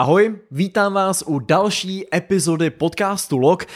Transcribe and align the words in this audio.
Ahoj, 0.00 0.38
vítám 0.50 0.92
vás 0.92 1.24
u 1.26 1.38
další 1.38 2.14
epizody 2.14 2.70
podcastu 2.70 3.38
Log 3.38 3.66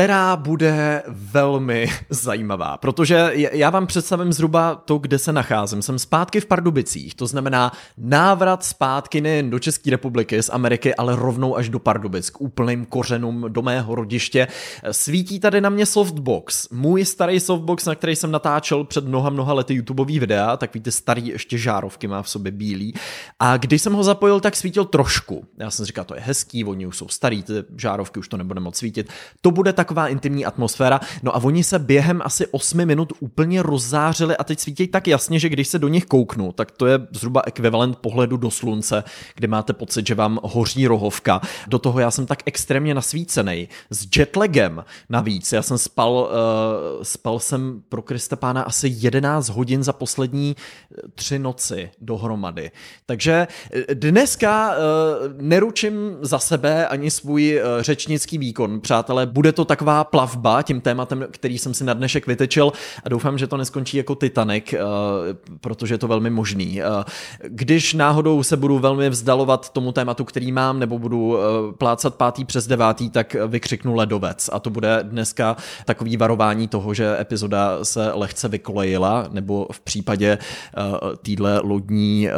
která 0.00 0.36
bude 0.36 1.02
velmi 1.08 1.88
zajímavá, 2.10 2.76
protože 2.76 3.32
já 3.34 3.70
vám 3.70 3.86
představím 3.86 4.32
zhruba 4.32 4.74
to, 4.74 4.98
kde 4.98 5.18
se 5.18 5.32
nacházím. 5.32 5.82
Jsem 5.82 5.98
zpátky 5.98 6.40
v 6.40 6.46
Pardubicích, 6.46 7.14
to 7.14 7.26
znamená 7.26 7.72
návrat 7.98 8.64
zpátky 8.64 9.20
nejen 9.20 9.50
do 9.50 9.58
České 9.58 9.90
republiky, 9.90 10.42
z 10.42 10.50
Ameriky, 10.52 10.94
ale 10.94 11.16
rovnou 11.16 11.56
až 11.56 11.68
do 11.68 11.78
Pardubic, 11.78 12.30
k 12.30 12.40
úplným 12.40 12.86
kořenům 12.86 13.44
do 13.48 13.62
mého 13.62 13.94
rodiště. 13.94 14.48
Svítí 14.90 15.40
tady 15.40 15.60
na 15.60 15.70
mě 15.70 15.86
softbox, 15.86 16.68
můj 16.70 17.04
starý 17.04 17.40
softbox, 17.40 17.84
na 17.84 17.94
který 17.94 18.16
jsem 18.16 18.30
natáčel 18.30 18.84
před 18.84 19.04
mnoha, 19.04 19.30
mnoha 19.30 19.52
lety 19.52 19.74
YouTubeový 19.74 20.18
videa, 20.18 20.56
takový 20.56 20.80
ty 20.80 20.92
starý 20.92 21.26
ještě 21.26 21.58
žárovky 21.58 22.08
má 22.08 22.22
v 22.22 22.28
sobě 22.28 22.52
bílý. 22.52 22.94
A 23.40 23.56
když 23.56 23.82
jsem 23.82 23.92
ho 23.92 24.04
zapojil, 24.04 24.40
tak 24.40 24.56
svítil 24.56 24.84
trošku. 24.84 25.44
Já 25.58 25.70
jsem 25.70 25.86
říkal, 25.86 26.04
to 26.04 26.14
je 26.14 26.20
hezký, 26.20 26.64
oni 26.64 26.86
už 26.86 26.96
jsou 26.96 27.08
starý, 27.08 27.42
ty 27.42 27.52
žárovky 27.76 28.20
už 28.20 28.28
to 28.28 28.36
nebude 28.36 28.60
moc 28.60 28.76
svítit. 28.76 29.08
To 29.40 29.50
bude 29.50 29.72
taková 29.90 30.08
intimní 30.08 30.46
atmosféra. 30.46 31.00
No 31.22 31.36
a 31.36 31.42
oni 31.42 31.64
se 31.64 31.78
během 31.78 32.22
asi 32.24 32.46
8 32.46 32.84
minut 32.84 33.12
úplně 33.20 33.62
rozzářili 33.62 34.36
a 34.36 34.44
teď 34.44 34.60
svítí 34.60 34.86
tak 34.86 35.06
jasně, 35.06 35.38
že 35.38 35.48
když 35.48 35.68
se 35.68 35.78
do 35.78 35.88
nich 35.88 36.04
kouknu, 36.04 36.52
tak 36.52 36.70
to 36.70 36.86
je 36.86 36.98
zhruba 37.10 37.42
ekvivalent 37.46 37.96
pohledu 37.96 38.36
do 38.36 38.50
slunce, 38.50 39.04
kde 39.34 39.48
máte 39.48 39.72
pocit, 39.72 40.06
že 40.06 40.14
vám 40.14 40.38
hoří 40.42 40.86
rohovka. 40.86 41.40
Do 41.66 41.78
toho 41.78 42.00
já 42.00 42.10
jsem 42.10 42.26
tak 42.26 42.42
extrémně 42.46 42.94
nasvícený. 42.94 43.68
S 43.90 44.06
jetlagem 44.16 44.84
navíc. 45.08 45.52
Já 45.52 45.62
jsem 45.62 45.78
spal, 45.78 46.12
uh, 46.12 47.02
spal 47.02 47.38
jsem 47.38 47.82
pro 47.88 48.02
Krista 48.02 48.36
pána 48.36 48.62
asi 48.62 48.88
11 48.94 49.48
hodin 49.48 49.82
za 49.82 49.92
poslední 49.92 50.56
eh, 50.56 50.96
tři 51.14 51.38
noci 51.38 51.90
dohromady. 52.00 52.70
Takže 53.06 53.48
eh, 53.72 53.94
dneska 53.94 54.70
uh, 54.70 54.76
neručím 55.40 56.18
za 56.20 56.38
sebe 56.38 56.86
ani 56.86 57.10
svůj 57.10 57.62
uh, 57.62 57.82
řečnický 57.82 58.38
výkon, 58.38 58.80
přátelé. 58.80 59.26
Bude 59.26 59.52
to 59.52 59.64
taková 59.70 60.04
plavba 60.04 60.62
tím 60.62 60.80
tématem, 60.80 61.26
který 61.30 61.58
jsem 61.58 61.74
si 61.74 61.84
na 61.84 61.94
dnešek 61.94 62.26
vytečil 62.26 62.72
a 63.04 63.08
doufám, 63.08 63.38
že 63.38 63.46
to 63.46 63.56
neskončí 63.56 63.96
jako 63.96 64.14
Titanic, 64.14 64.72
eh, 64.72 64.78
protože 65.60 65.94
je 65.94 65.98
to 65.98 66.08
velmi 66.08 66.30
možný. 66.30 66.82
Eh, 66.82 66.84
když 67.48 67.94
náhodou 67.94 68.42
se 68.42 68.56
budu 68.56 68.78
velmi 68.78 69.10
vzdalovat 69.10 69.70
tomu 69.70 69.92
tématu, 69.92 70.24
který 70.24 70.52
mám, 70.52 70.78
nebo 70.78 70.98
budu 70.98 71.38
eh, 71.38 71.40
plácat 71.78 72.14
pátý 72.14 72.44
přes 72.44 72.66
devátý, 72.66 73.10
tak 73.10 73.36
vykřiknu 73.46 73.94
ledovec 73.94 74.50
a 74.52 74.58
to 74.58 74.70
bude 74.70 74.98
dneska 75.02 75.56
takový 75.84 76.16
varování 76.16 76.68
toho, 76.68 76.94
že 76.94 77.20
epizoda 77.20 77.84
se 77.84 78.12
lehce 78.14 78.48
vykolejila, 78.48 79.26
nebo 79.30 79.66
v 79.72 79.80
případě 79.80 80.38
týdle 81.22 81.60
lodní 81.62 82.28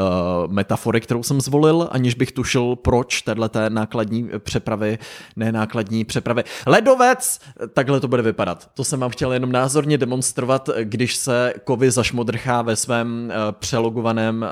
metafory, 0.46 1.00
kterou 1.00 1.22
jsem 1.22 1.40
zvolil, 1.40 1.88
aniž 1.90 2.14
bych 2.14 2.32
tušil, 2.32 2.76
proč 2.76 3.22
téhle 3.22 3.50
nákladní 3.68 4.28
přepravy, 4.38 4.98
ne 5.36 5.52
nákladní 5.52 6.04
přepravy. 6.04 6.44
Ledovec 6.66 7.21
Vůbec 7.22 7.40
takhle 7.74 8.00
to 8.00 8.08
bude 8.08 8.22
vypadat. 8.22 8.68
To 8.74 8.84
jsem 8.84 9.00
vám 9.00 9.10
chtěl 9.10 9.32
jenom 9.32 9.52
názorně 9.52 9.98
demonstrovat, 9.98 10.70
když 10.82 11.16
se 11.16 11.54
Kovy 11.64 11.90
zašmodrchá 11.90 12.62
ve 12.62 12.76
svém 12.76 13.32
uh, 13.34 13.52
přelogovaném 13.52 14.46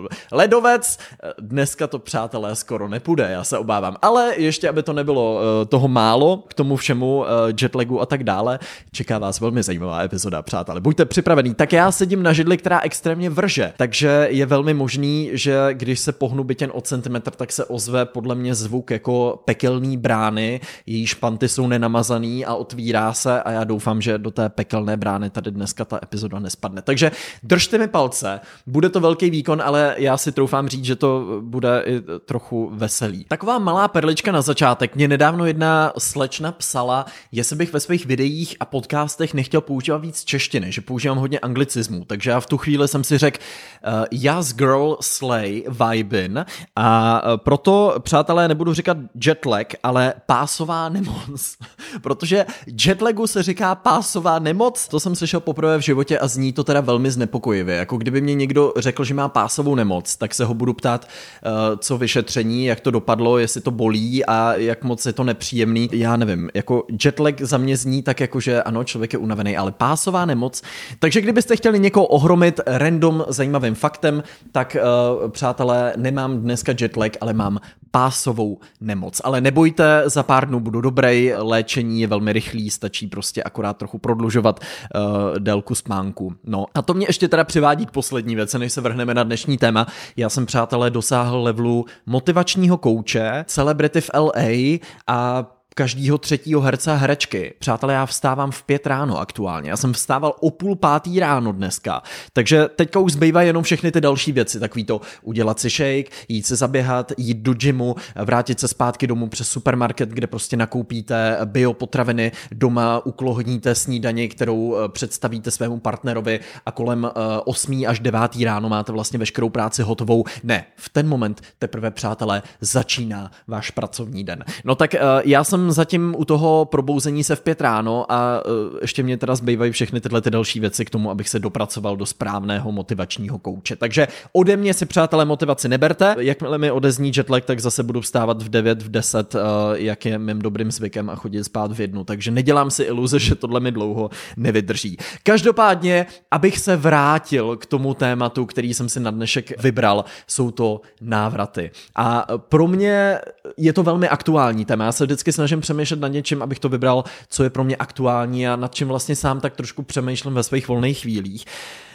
uh, 0.00 0.06
ledovec. 0.32 0.98
Dneska 1.40 1.86
to, 1.86 1.98
přátelé, 1.98 2.56
skoro 2.56 2.88
nepůjde, 2.88 3.28
já 3.30 3.44
se 3.44 3.58
obávám. 3.58 3.96
Ale 4.02 4.34
ještě, 4.36 4.68
aby 4.68 4.82
to 4.82 4.92
nebylo 4.92 5.34
uh, 5.34 5.40
toho 5.68 5.88
málo, 5.88 6.44
k 6.48 6.54
tomu 6.54 6.76
všemu 6.76 7.24
jetlagu 7.60 8.00
a 8.00 8.06
tak 8.06 8.24
dále, 8.24 8.58
čeká 8.92 9.18
vás 9.18 9.40
velmi 9.40 9.62
zajímavá 9.62 10.02
epizoda, 10.02 10.42
přátelé. 10.42 10.80
Buďte 10.80 11.04
připravený. 11.04 11.54
Tak 11.54 11.72
já 11.72 11.92
sedím 11.92 12.22
na 12.22 12.32
židli, 12.32 12.56
která 12.56 12.80
extrémně 12.80 13.30
vrže, 13.30 13.72
takže 13.76 14.28
je 14.30 14.46
velmi 14.46 14.74
možný, 14.74 15.30
že 15.32 15.68
když 15.72 16.00
se 16.00 16.12
pohnu 16.12 16.44
bytěn 16.44 16.70
o 16.74 16.80
centimetr, 16.80 17.30
tak 17.30 17.52
se 17.52 17.64
ozve 17.64 18.04
podle 18.04 18.34
mě 18.34 18.54
zvuk 18.54 18.90
jako 18.90 19.42
pekelný 19.44 19.96
brány, 19.96 20.60
jejíž 20.86 21.14
panty 21.14 21.48
jsou 21.48 21.66
nenamazaný 21.78 22.44
a 22.44 22.54
otvírá 22.54 23.12
se 23.12 23.42
a 23.42 23.50
já 23.50 23.64
doufám, 23.64 24.00
že 24.00 24.18
do 24.18 24.30
té 24.30 24.48
pekelné 24.48 24.96
brány 24.96 25.30
tady 25.30 25.50
dneska 25.50 25.84
ta 25.84 25.98
epizoda 26.02 26.38
nespadne. 26.38 26.82
Takže 26.82 27.10
držte 27.42 27.78
mi 27.78 27.88
palce, 27.88 28.40
bude 28.66 28.88
to 28.88 29.00
velký 29.00 29.30
výkon, 29.30 29.62
ale 29.64 29.94
já 29.98 30.16
si 30.16 30.32
troufám 30.32 30.68
říct, 30.68 30.84
že 30.84 30.96
to 30.96 31.38
bude 31.40 31.82
i 31.86 32.02
trochu 32.26 32.70
veselý. 32.74 33.24
Taková 33.24 33.58
malá 33.58 33.88
perlička 33.88 34.32
na 34.32 34.42
začátek. 34.42 34.96
Mě 34.96 35.08
nedávno 35.08 35.46
jedna 35.46 35.92
slečna 35.98 36.52
psala, 36.52 37.06
jestli 37.32 37.56
bych 37.56 37.72
ve 37.72 37.80
svých 37.80 38.06
videích 38.06 38.56
a 38.60 38.64
podcastech 38.64 39.34
nechtěl 39.34 39.60
používat 39.60 39.98
víc 39.98 40.24
češtiny, 40.24 40.72
že 40.72 40.80
používám 40.80 41.18
hodně 41.18 41.38
anglicismů, 41.38 42.04
takže 42.04 42.30
já 42.30 42.40
v 42.40 42.46
tu 42.46 42.58
chvíli 42.58 42.88
jsem 42.88 43.04
si 43.04 43.18
řekl 43.18 43.38
uh, 43.38 44.04
Yas 44.10 44.52
Girl 44.52 44.96
Slay 45.00 45.64
Vibin 45.68 46.44
a 46.76 47.22
uh, 47.22 47.36
proto, 47.36 47.94
přátelé, 47.98 48.48
nebudu 48.48 48.74
říkat 48.74 48.96
jetlag, 49.26 49.66
ale 49.82 50.14
pásová 50.26 50.88
nemoc. 50.88 51.56
Protože 52.02 52.46
jetlagu 52.86 53.26
se 53.26 53.42
říká 53.42 53.74
pásová 53.74 54.38
nemoc, 54.38 54.88
to 54.88 55.00
jsem 55.00 55.14
slyšel 55.14 55.40
poprvé 55.40 55.78
v 55.78 55.80
životě 55.80 56.18
a 56.18 56.28
zní 56.28 56.52
to 56.52 56.64
teda 56.64 56.80
velmi 56.80 57.10
znepokojivě. 57.10 57.76
Jako 57.76 57.96
kdyby 57.96 58.20
mě 58.20 58.34
někdo 58.34 58.72
řekl, 58.76 59.04
že 59.04 59.14
má 59.14 59.28
pásovou 59.28 59.74
nemoc, 59.74 60.16
tak 60.16 60.34
se 60.34 60.44
ho 60.44 60.54
budu 60.54 60.72
ptát, 60.72 61.04
uh, 61.06 61.76
co 61.78 61.98
vyšetření, 61.98 62.64
jak 62.64 62.80
to 62.80 62.90
dopadlo, 62.90 63.38
jestli 63.38 63.60
to 63.60 63.70
bolí 63.70 64.24
a 64.24 64.54
jak 64.54 64.84
moc 64.84 65.06
je 65.06 65.12
to 65.12 65.24
nepříjemný. 65.24 65.88
Já 65.92 66.16
nevím, 66.16 66.50
jako 66.54 66.84
jetlag 67.04 67.40
za 67.40 67.58
mě 67.58 67.76
zní 67.76 68.02
tak 68.02 68.20
jako, 68.20 68.40
že 68.40 68.62
ano, 68.62 68.84
člověk 68.84 69.12
je 69.12 69.18
unavený, 69.18 69.56
ale 69.56 69.72
pásová 69.72 70.26
nemoc. 70.26 70.62
Takže 70.98 71.20
kdybyste 71.20 71.56
chtěli 71.56 71.78
někoho 71.78 72.06
ohromit 72.06 72.60
random 72.66 73.24
zajímavým 73.28 73.74
faktem, 73.74 74.22
tak 74.52 74.76
uh, 74.76 75.30
přátelé, 75.30 75.92
nemám 75.96 76.38
dneska 76.38 76.74
jetlag, 76.80 77.12
ale 77.20 77.32
mám 77.32 77.58
pásovou 77.96 78.58
nemoc. 78.80 79.20
Ale 79.24 79.40
nebojte, 79.40 80.02
za 80.06 80.22
pár 80.22 80.48
dnů 80.48 80.60
budu 80.60 80.80
dobrý, 80.80 81.32
léčení 81.36 82.00
je 82.00 82.06
velmi 82.06 82.32
rychlý, 82.32 82.70
stačí 82.70 83.06
prostě 83.06 83.42
akorát 83.42 83.76
trochu 83.76 83.98
prodlužovat 83.98 84.60
uh, 84.60 85.38
délku 85.38 85.74
spánku. 85.74 86.34
No 86.44 86.66
a 86.74 86.82
to 86.82 86.94
mě 86.94 87.06
ještě 87.08 87.28
teda 87.28 87.44
přivádí 87.44 87.86
k 87.86 87.90
poslední 87.90 88.34
věci, 88.34 88.58
než 88.58 88.72
se 88.72 88.80
vrhneme 88.80 89.14
na 89.14 89.22
dnešní 89.22 89.58
téma. 89.58 89.86
Já 90.16 90.28
jsem, 90.28 90.46
přátelé, 90.46 90.90
dosáhl 90.90 91.42
levelu 91.42 91.84
motivačního 92.06 92.78
kouče, 92.78 93.44
celebrity 93.46 94.00
v 94.00 94.10
LA 94.14 94.78
a 95.06 95.46
každýho 95.76 96.18
třetího 96.18 96.60
herce 96.60 96.92
a 96.92 96.94
herečky. 96.94 97.54
Přátelé, 97.58 97.94
já 97.94 98.06
vstávám 98.06 98.50
v 98.50 98.62
pět 98.62 98.86
ráno 98.86 99.18
aktuálně. 99.18 99.70
Já 99.70 99.76
jsem 99.76 99.92
vstával 99.92 100.34
o 100.40 100.50
půl 100.50 100.76
pátý 100.76 101.20
ráno 101.20 101.52
dneska. 101.52 102.02
Takže 102.32 102.68
teďka 102.76 103.00
už 103.00 103.12
zbývají 103.12 103.46
jenom 103.46 103.62
všechny 103.62 103.92
ty 103.92 104.00
další 104.00 104.32
věci. 104.32 104.60
Takový 104.60 104.84
to 104.84 105.00
udělat 105.22 105.60
si 105.60 105.68
shake, 105.68 106.10
jít 106.28 106.46
se 106.46 106.56
zaběhat, 106.56 107.12
jít 107.18 107.38
do 107.38 107.54
gymu, 107.54 107.94
vrátit 108.24 108.60
se 108.60 108.68
zpátky 108.68 109.06
domů 109.06 109.28
přes 109.28 109.48
supermarket, 109.48 110.08
kde 110.08 110.26
prostě 110.26 110.56
nakoupíte 110.56 111.38
biopotraviny, 111.44 112.32
doma 112.52 113.06
uklohníte 113.06 113.74
snídaně, 113.74 114.28
kterou 114.28 114.76
eh, 114.76 114.88
představíte 114.88 115.50
svému 115.50 115.78
partnerovi 115.78 116.40
a 116.66 116.70
kolem 116.72 117.10
8 117.44 117.82
eh, 117.82 117.86
až 117.86 118.00
9 118.00 118.20
ráno 118.44 118.68
máte 118.68 118.92
vlastně 118.92 119.18
veškerou 119.18 119.48
práci 119.48 119.82
hotovou. 119.82 120.24
Ne, 120.44 120.64
v 120.76 120.88
ten 120.88 121.08
moment 121.08 121.42
teprve, 121.58 121.90
přátelé, 121.90 122.42
začíná 122.60 123.30
váš 123.46 123.70
pracovní 123.70 124.24
den. 124.24 124.44
No 124.64 124.74
tak 124.74 124.94
eh, 124.94 125.00
já 125.24 125.44
jsem 125.44 125.65
zatím 125.72 126.14
u 126.18 126.24
toho 126.24 126.64
probouzení 126.64 127.24
se 127.24 127.36
v 127.36 127.40
pět 127.40 127.60
ráno 127.60 128.12
a 128.12 128.42
uh, 128.46 128.78
ještě 128.80 129.02
mě 129.02 129.16
teda 129.16 129.34
zbývají 129.34 129.72
všechny 129.72 130.00
tyhle 130.00 130.20
ty 130.20 130.30
další 130.30 130.60
věci 130.60 130.84
k 130.84 130.90
tomu, 130.90 131.10
abych 131.10 131.28
se 131.28 131.38
dopracoval 131.38 131.96
do 131.96 132.06
správného 132.06 132.72
motivačního 132.72 133.38
kouče. 133.38 133.76
Takže 133.76 134.08
ode 134.32 134.56
mě 134.56 134.74
si 134.74 134.86
přátelé 134.86 135.24
motivaci 135.24 135.68
neberte. 135.68 136.16
Jakmile 136.18 136.58
mi 136.58 136.70
odezní 136.70 137.12
jetlag, 137.16 137.44
tak 137.44 137.60
zase 137.60 137.82
budu 137.82 138.00
vstávat 138.00 138.42
v 138.42 138.48
9, 138.48 138.82
v 138.82 138.88
10, 138.88 139.34
uh, 139.34 139.40
jak 139.74 140.06
je 140.06 140.18
mým 140.18 140.38
dobrým 140.38 140.70
zvykem 140.70 141.10
a 141.10 141.16
chodit 141.16 141.44
spát 141.44 141.72
v 141.72 141.80
jednu. 141.80 142.04
Takže 142.04 142.30
nedělám 142.30 142.70
si 142.70 142.82
iluze, 142.82 143.18
že 143.18 143.34
tohle 143.34 143.60
mi 143.60 143.72
dlouho 143.72 144.10
nevydrží. 144.36 144.96
Každopádně, 145.22 146.06
abych 146.30 146.58
se 146.58 146.76
vrátil 146.76 147.56
k 147.56 147.66
tomu 147.66 147.94
tématu, 147.94 148.46
který 148.46 148.74
jsem 148.74 148.88
si 148.88 149.00
na 149.00 149.10
dnešek 149.10 149.62
vybral, 149.62 150.04
jsou 150.26 150.50
to 150.50 150.80
návraty. 151.00 151.70
A 151.96 152.26
pro 152.36 152.66
mě 152.68 153.18
je 153.56 153.72
to 153.72 153.82
velmi 153.82 154.08
aktuální 154.08 154.64
téma. 154.64 154.84
Já 154.84 154.92
se 154.92 155.04
vždycky 155.04 155.32
snažím 155.32 155.55
snažím 155.56 155.60
přemýšlet 155.60 156.00
nad 156.00 156.08
něčím, 156.08 156.42
abych 156.42 156.58
to 156.58 156.68
vybral, 156.68 157.04
co 157.28 157.44
je 157.44 157.50
pro 157.50 157.64
mě 157.64 157.76
aktuální 157.76 158.48
a 158.48 158.56
nad 158.56 158.74
čím 158.74 158.88
vlastně 158.88 159.16
sám 159.16 159.40
tak 159.40 159.56
trošku 159.56 159.82
přemýšlím 159.82 160.34
ve 160.34 160.42
svých 160.42 160.68
volných 160.68 160.98
chvílích. 160.98 161.44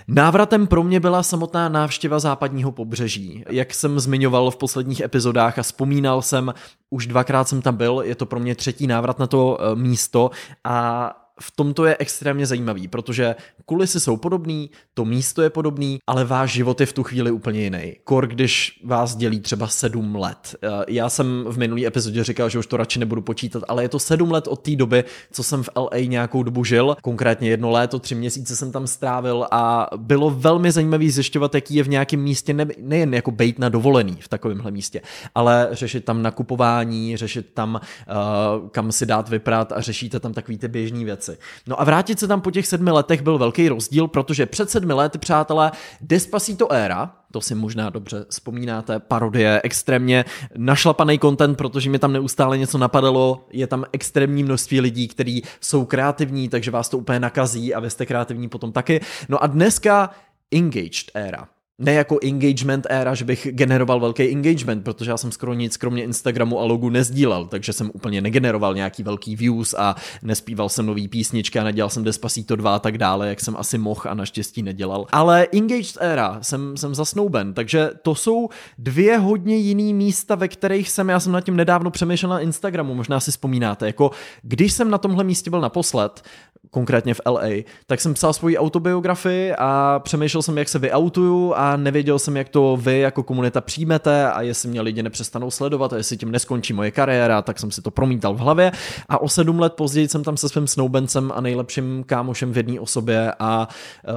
Návratem 0.07 0.67
pro 0.67 0.83
mě 0.83 0.99
byla 0.99 1.23
samotná 1.23 1.69
návštěva 1.69 2.19
západního 2.19 2.71
pobřeží. 2.71 3.43
Jak 3.49 3.73
jsem 3.73 3.99
zmiňoval 3.99 4.51
v 4.51 4.57
posledních 4.57 5.01
epizodách 5.01 5.59
a 5.59 5.63
vzpomínal 5.63 6.21
jsem, 6.21 6.53
už 6.89 7.07
dvakrát 7.07 7.47
jsem 7.47 7.61
tam 7.61 7.75
byl, 7.75 8.01
je 8.05 8.15
to 8.15 8.25
pro 8.25 8.39
mě 8.39 8.55
třetí 8.55 8.87
návrat 8.87 9.19
na 9.19 9.27
to 9.27 9.57
eh, 9.59 9.75
místo 9.75 10.31
a 10.63 11.11
v 11.41 11.51
tomto 11.51 11.85
je 11.85 11.95
extrémně 11.99 12.45
zajímavý, 12.45 12.87
protože 12.87 13.35
kulisy 13.65 13.99
jsou 13.99 14.17
podobný, 14.17 14.69
to 14.93 15.05
místo 15.05 15.41
je 15.41 15.49
podobný, 15.49 15.99
ale 16.07 16.25
váš 16.25 16.51
život 16.51 16.79
je 16.79 16.85
v 16.85 16.93
tu 16.93 17.03
chvíli 17.03 17.31
úplně 17.31 17.61
jiný. 17.61 17.95
Kor, 18.03 18.27
když 18.27 18.79
vás 18.83 19.15
dělí 19.15 19.39
třeba 19.39 19.67
sedm 19.67 20.15
let. 20.15 20.55
Eh, 20.63 20.69
já 20.87 21.09
jsem 21.09 21.45
v 21.47 21.57
minulý 21.57 21.87
epizodě 21.87 22.23
říkal, 22.23 22.49
že 22.49 22.59
už 22.59 22.67
to 22.67 22.77
radši 22.77 22.99
nebudu 22.99 23.21
počítat, 23.21 23.63
ale 23.67 23.83
je 23.83 23.89
to 23.89 23.99
sedm 23.99 24.31
let 24.31 24.47
od 24.47 24.61
té 24.61 24.75
doby, 24.75 25.03
co 25.31 25.43
jsem 25.43 25.63
v 25.63 25.69
LA 25.75 26.05
nějakou 26.05 26.43
dobu 26.43 26.63
žil, 26.63 26.95
konkrétně 27.01 27.49
jedno 27.49 27.69
léto, 27.71 27.99
tři 27.99 28.15
měsíce 28.15 28.55
jsem 28.55 28.71
tam 28.71 28.87
strávil 28.87 29.47
a 29.51 29.87
bylo 29.97 30.29
velmi 30.29 30.71
zajímavý 30.71 31.11
zjišťovat, 31.11 31.55
jaký 31.55 31.75
je 31.75 31.83
v 31.83 31.89
nějakém 31.89 32.19
místě 32.19 32.53
ne, 32.53 32.65
nejen 32.77 33.13
jako 33.13 33.31
bejt 33.31 33.59
na 33.59 33.69
dovolený 33.69 34.17
v 34.19 34.27
takovémhle 34.27 34.71
místě, 34.71 35.01
ale 35.35 35.69
řešit 35.71 36.05
tam 36.05 36.21
nakupování, 36.21 37.17
řešit 37.17 37.49
tam, 37.53 37.75
uh, 37.75 38.69
kam 38.69 38.91
si 38.91 39.05
dát 39.05 39.29
vyprat 39.29 39.71
a 39.71 39.81
řešíte 39.81 40.19
tam 40.19 40.33
takové 40.33 40.57
ty 40.57 40.67
běžné 40.67 41.05
věci. 41.05 41.30
No 41.67 41.81
a 41.81 41.83
vrátit 41.83 42.19
se 42.19 42.27
tam 42.27 42.41
po 42.41 42.51
těch 42.51 42.67
sedmi 42.67 42.91
letech 42.91 43.21
byl 43.21 43.37
velký 43.37 43.69
rozdíl, 43.69 44.07
protože 44.07 44.45
před 44.45 44.69
sedmi 44.69 44.93
lety, 44.93 45.17
přátelé, 45.17 45.71
Despacito 46.01 46.71
éra, 46.71 47.13
to 47.31 47.41
si 47.41 47.55
možná 47.55 47.89
dobře 47.89 48.25
vzpomínáte, 48.29 48.99
parodie, 48.99 49.61
extrémně 49.63 50.25
našlapaný 50.57 51.19
content, 51.19 51.57
protože 51.57 51.89
mi 51.89 51.99
tam 51.99 52.13
neustále 52.13 52.57
něco 52.57 52.77
napadalo, 52.77 53.45
je 53.51 53.67
tam 53.67 53.85
extrémní 53.91 54.43
množství 54.43 54.81
lidí, 54.81 55.07
kteří 55.07 55.43
jsou 55.61 55.85
kreativní, 55.85 56.49
takže 56.49 56.71
vás 56.71 56.89
to 56.89 56.97
úplně 56.97 57.19
nakazí 57.19 57.73
a 57.73 57.79
vy 57.79 57.89
jste 57.89 58.05
kreativní 58.05 58.49
potom 58.49 58.71
taky. 58.71 59.01
No 59.29 59.43
a 59.43 59.47
dneska 59.47 60.09
engaged 60.51 61.11
éra 61.13 61.47
ne 61.81 61.93
jako 61.93 62.17
engagement 62.23 62.87
éra, 62.89 63.15
že 63.15 63.25
bych 63.25 63.47
generoval 63.51 63.99
velký 63.99 64.31
engagement, 64.31 64.83
protože 64.83 65.11
já 65.11 65.17
jsem 65.17 65.31
skoro 65.31 65.53
nic 65.53 65.77
kromě 65.77 66.03
Instagramu 66.03 66.59
a 66.59 66.63
logu 66.63 66.89
nezdílel, 66.89 67.45
takže 67.45 67.73
jsem 67.73 67.91
úplně 67.93 68.21
negeneroval 68.21 68.75
nějaký 68.75 69.03
velký 69.03 69.35
views 69.35 69.75
a 69.77 69.95
nespíval 70.21 70.69
jsem 70.69 70.85
nový 70.85 71.07
písničky 71.07 71.59
a 71.59 71.63
nedělal 71.63 71.89
jsem 71.89 72.03
Despacito 72.03 72.55
2 72.55 72.75
a 72.75 72.79
tak 72.79 72.97
dále, 72.97 73.29
jak 73.29 73.39
jsem 73.39 73.55
asi 73.57 73.77
mohl 73.77 74.01
a 74.09 74.13
naštěstí 74.13 74.63
nedělal. 74.63 75.05
Ale 75.11 75.47
engaged 75.53 75.97
éra 75.99 76.39
jsem, 76.41 76.77
jsem 76.77 76.95
zasnouben, 76.95 77.53
takže 77.53 77.89
to 78.01 78.15
jsou 78.15 78.49
dvě 78.77 79.17
hodně 79.17 79.55
jiný 79.55 79.93
místa, 79.93 80.35
ve 80.35 80.47
kterých 80.47 80.89
jsem, 80.89 81.09
já 81.09 81.19
jsem 81.19 81.31
nad 81.31 81.41
tím 81.41 81.55
nedávno 81.55 81.91
přemýšlel 81.91 82.29
na 82.29 82.39
Instagramu, 82.39 82.95
možná 82.95 83.19
si 83.19 83.31
vzpomínáte, 83.31 83.85
jako 83.85 84.11
když 84.41 84.73
jsem 84.73 84.89
na 84.89 84.97
tomhle 84.97 85.23
místě 85.23 85.49
byl 85.49 85.61
naposled, 85.61 86.23
konkrétně 86.71 87.13
v 87.13 87.21
LA, 87.25 87.49
tak 87.85 88.01
jsem 88.01 88.13
psal 88.13 88.33
svoji 88.33 88.57
autobiografii 88.57 89.53
a 89.57 89.99
přemýšlel 90.03 90.41
jsem, 90.41 90.57
jak 90.57 90.69
se 90.69 90.79
vyautuju 90.79 91.53
a 91.55 91.70
nevěděl 91.77 92.19
jsem, 92.19 92.37
jak 92.37 92.49
to 92.49 92.77
vy 92.81 92.99
jako 92.99 93.23
komunita 93.23 93.61
přijmete 93.61 94.31
a 94.31 94.41
jestli 94.41 94.69
mě 94.69 94.81
lidi 94.81 95.03
nepřestanou 95.03 95.51
sledovat 95.51 95.93
a 95.93 95.97
jestli 95.97 96.17
tím 96.17 96.31
neskončí 96.31 96.73
moje 96.73 96.91
kariéra, 96.91 97.41
tak 97.41 97.59
jsem 97.59 97.71
si 97.71 97.81
to 97.81 97.91
promítal 97.91 98.33
v 98.33 98.39
hlavě 98.39 98.71
a 99.09 99.21
o 99.21 99.29
sedm 99.29 99.59
let 99.59 99.73
později 99.73 100.07
jsem 100.07 100.23
tam 100.23 100.37
se 100.37 100.49
svým 100.49 100.67
snoubencem 100.67 101.31
a 101.35 101.41
nejlepším 101.41 102.03
kámošem 102.03 102.53
v 102.53 102.57
jedné 102.57 102.79
osobě 102.79 103.33
a 103.39 103.67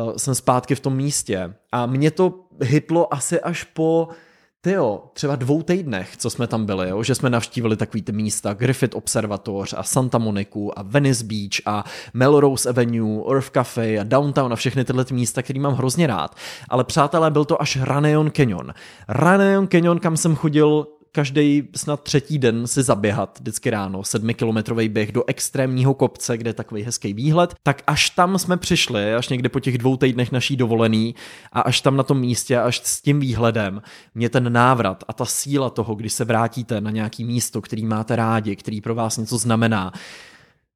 uh, 0.05 0.17
jsem 0.17 0.35
zpátky 0.35 0.75
v 0.75 0.81
tom 0.81 0.97
místě. 0.97 1.55
A 1.73 1.87
mě 1.87 2.11
to 2.11 2.35
hitlo 2.61 3.15
asi 3.15 3.41
až 3.41 3.65
po 3.65 4.09
tyjo, 4.65 5.03
třeba 5.13 5.37
dvou 5.37 5.63
týdnech, 5.63 6.17
co 6.17 6.31
jsme 6.31 6.47
tam 6.47 6.67
byli, 6.67 6.89
jo, 6.89 7.03
že 7.03 7.15
jsme 7.15 7.31
navštívili 7.31 7.77
takový 7.77 8.03
ty 8.03 8.13
místa, 8.13 8.55
Griffith 8.55 8.95
Observatoř 8.95 9.75
a 9.77 9.83
Santa 9.83 10.19
Moniku 10.19 10.79
a 10.79 10.83
Venice 10.83 11.25
Beach 11.25 11.61
a 11.67 11.85
Melrose 12.15 12.69
Avenue, 12.69 13.23
Earth 13.35 13.51
Cafe 13.51 13.99
a 13.99 14.05
Downtown 14.05 14.53
a 14.53 14.57
všechny 14.57 14.85
tyhle 14.85 15.05
ty 15.05 15.15
místa, 15.15 15.43
který 15.43 15.61
mám 15.61 15.75
hrozně 15.75 16.07
rád. 16.07 16.37
Ale 16.69 16.85
přátelé, 16.85 17.31
byl 17.31 17.45
to 17.45 17.63
až 17.63 17.77
Raneon 17.77 18.31
Canyon. 18.31 18.75
Raneon 19.09 19.69
Canyon, 19.69 19.99
kam 19.99 20.17
jsem 20.17 20.37
chodil 20.37 20.87
každý 21.15 21.69
snad 21.77 22.03
třetí 22.03 22.39
den 22.39 22.67
si 22.67 22.83
zaběhat 22.83 23.39
vždycky 23.41 23.71
ráno, 23.71 24.05
sedmikilometrový 24.05 24.89
běh 24.89 25.13
do 25.13 25.25
extrémního 25.27 25.95
kopce, 25.95 26.39
kde 26.39 26.51
je 26.51 26.55
takový 26.55 26.83
hezký 26.83 27.15
výhled, 27.15 27.55
tak 27.63 27.83
až 27.87 28.11
tam 28.11 28.39
jsme 28.39 28.57
přišli, 28.57 29.15
až 29.15 29.29
někde 29.29 29.49
po 29.49 29.61
těch 29.61 29.79
dvou 29.79 29.97
týdnech 29.97 30.33
naší 30.33 30.57
dovolený 30.57 31.15
a 31.53 31.61
až 31.61 31.81
tam 31.81 31.97
na 31.97 32.03
tom 32.03 32.21
místě, 32.21 32.59
až 32.61 32.81
s 32.85 33.03
tím 33.03 33.21
výhledem, 33.21 33.83
mě 34.15 34.29
ten 34.29 34.53
návrat 34.53 35.05
a 35.09 35.13
ta 35.13 35.25
síla 35.25 35.71
toho, 35.71 35.95
když 35.95 36.13
se 36.13 36.25
vrátíte 36.25 36.81
na 36.81 36.91
nějaký 36.91 37.25
místo, 37.25 37.61
který 37.61 37.85
máte 37.85 38.17
rádi, 38.17 38.57
který 38.57 38.81
pro 38.81 38.95
vás 38.95 39.17
něco 39.17 39.39
znamená, 39.39 39.93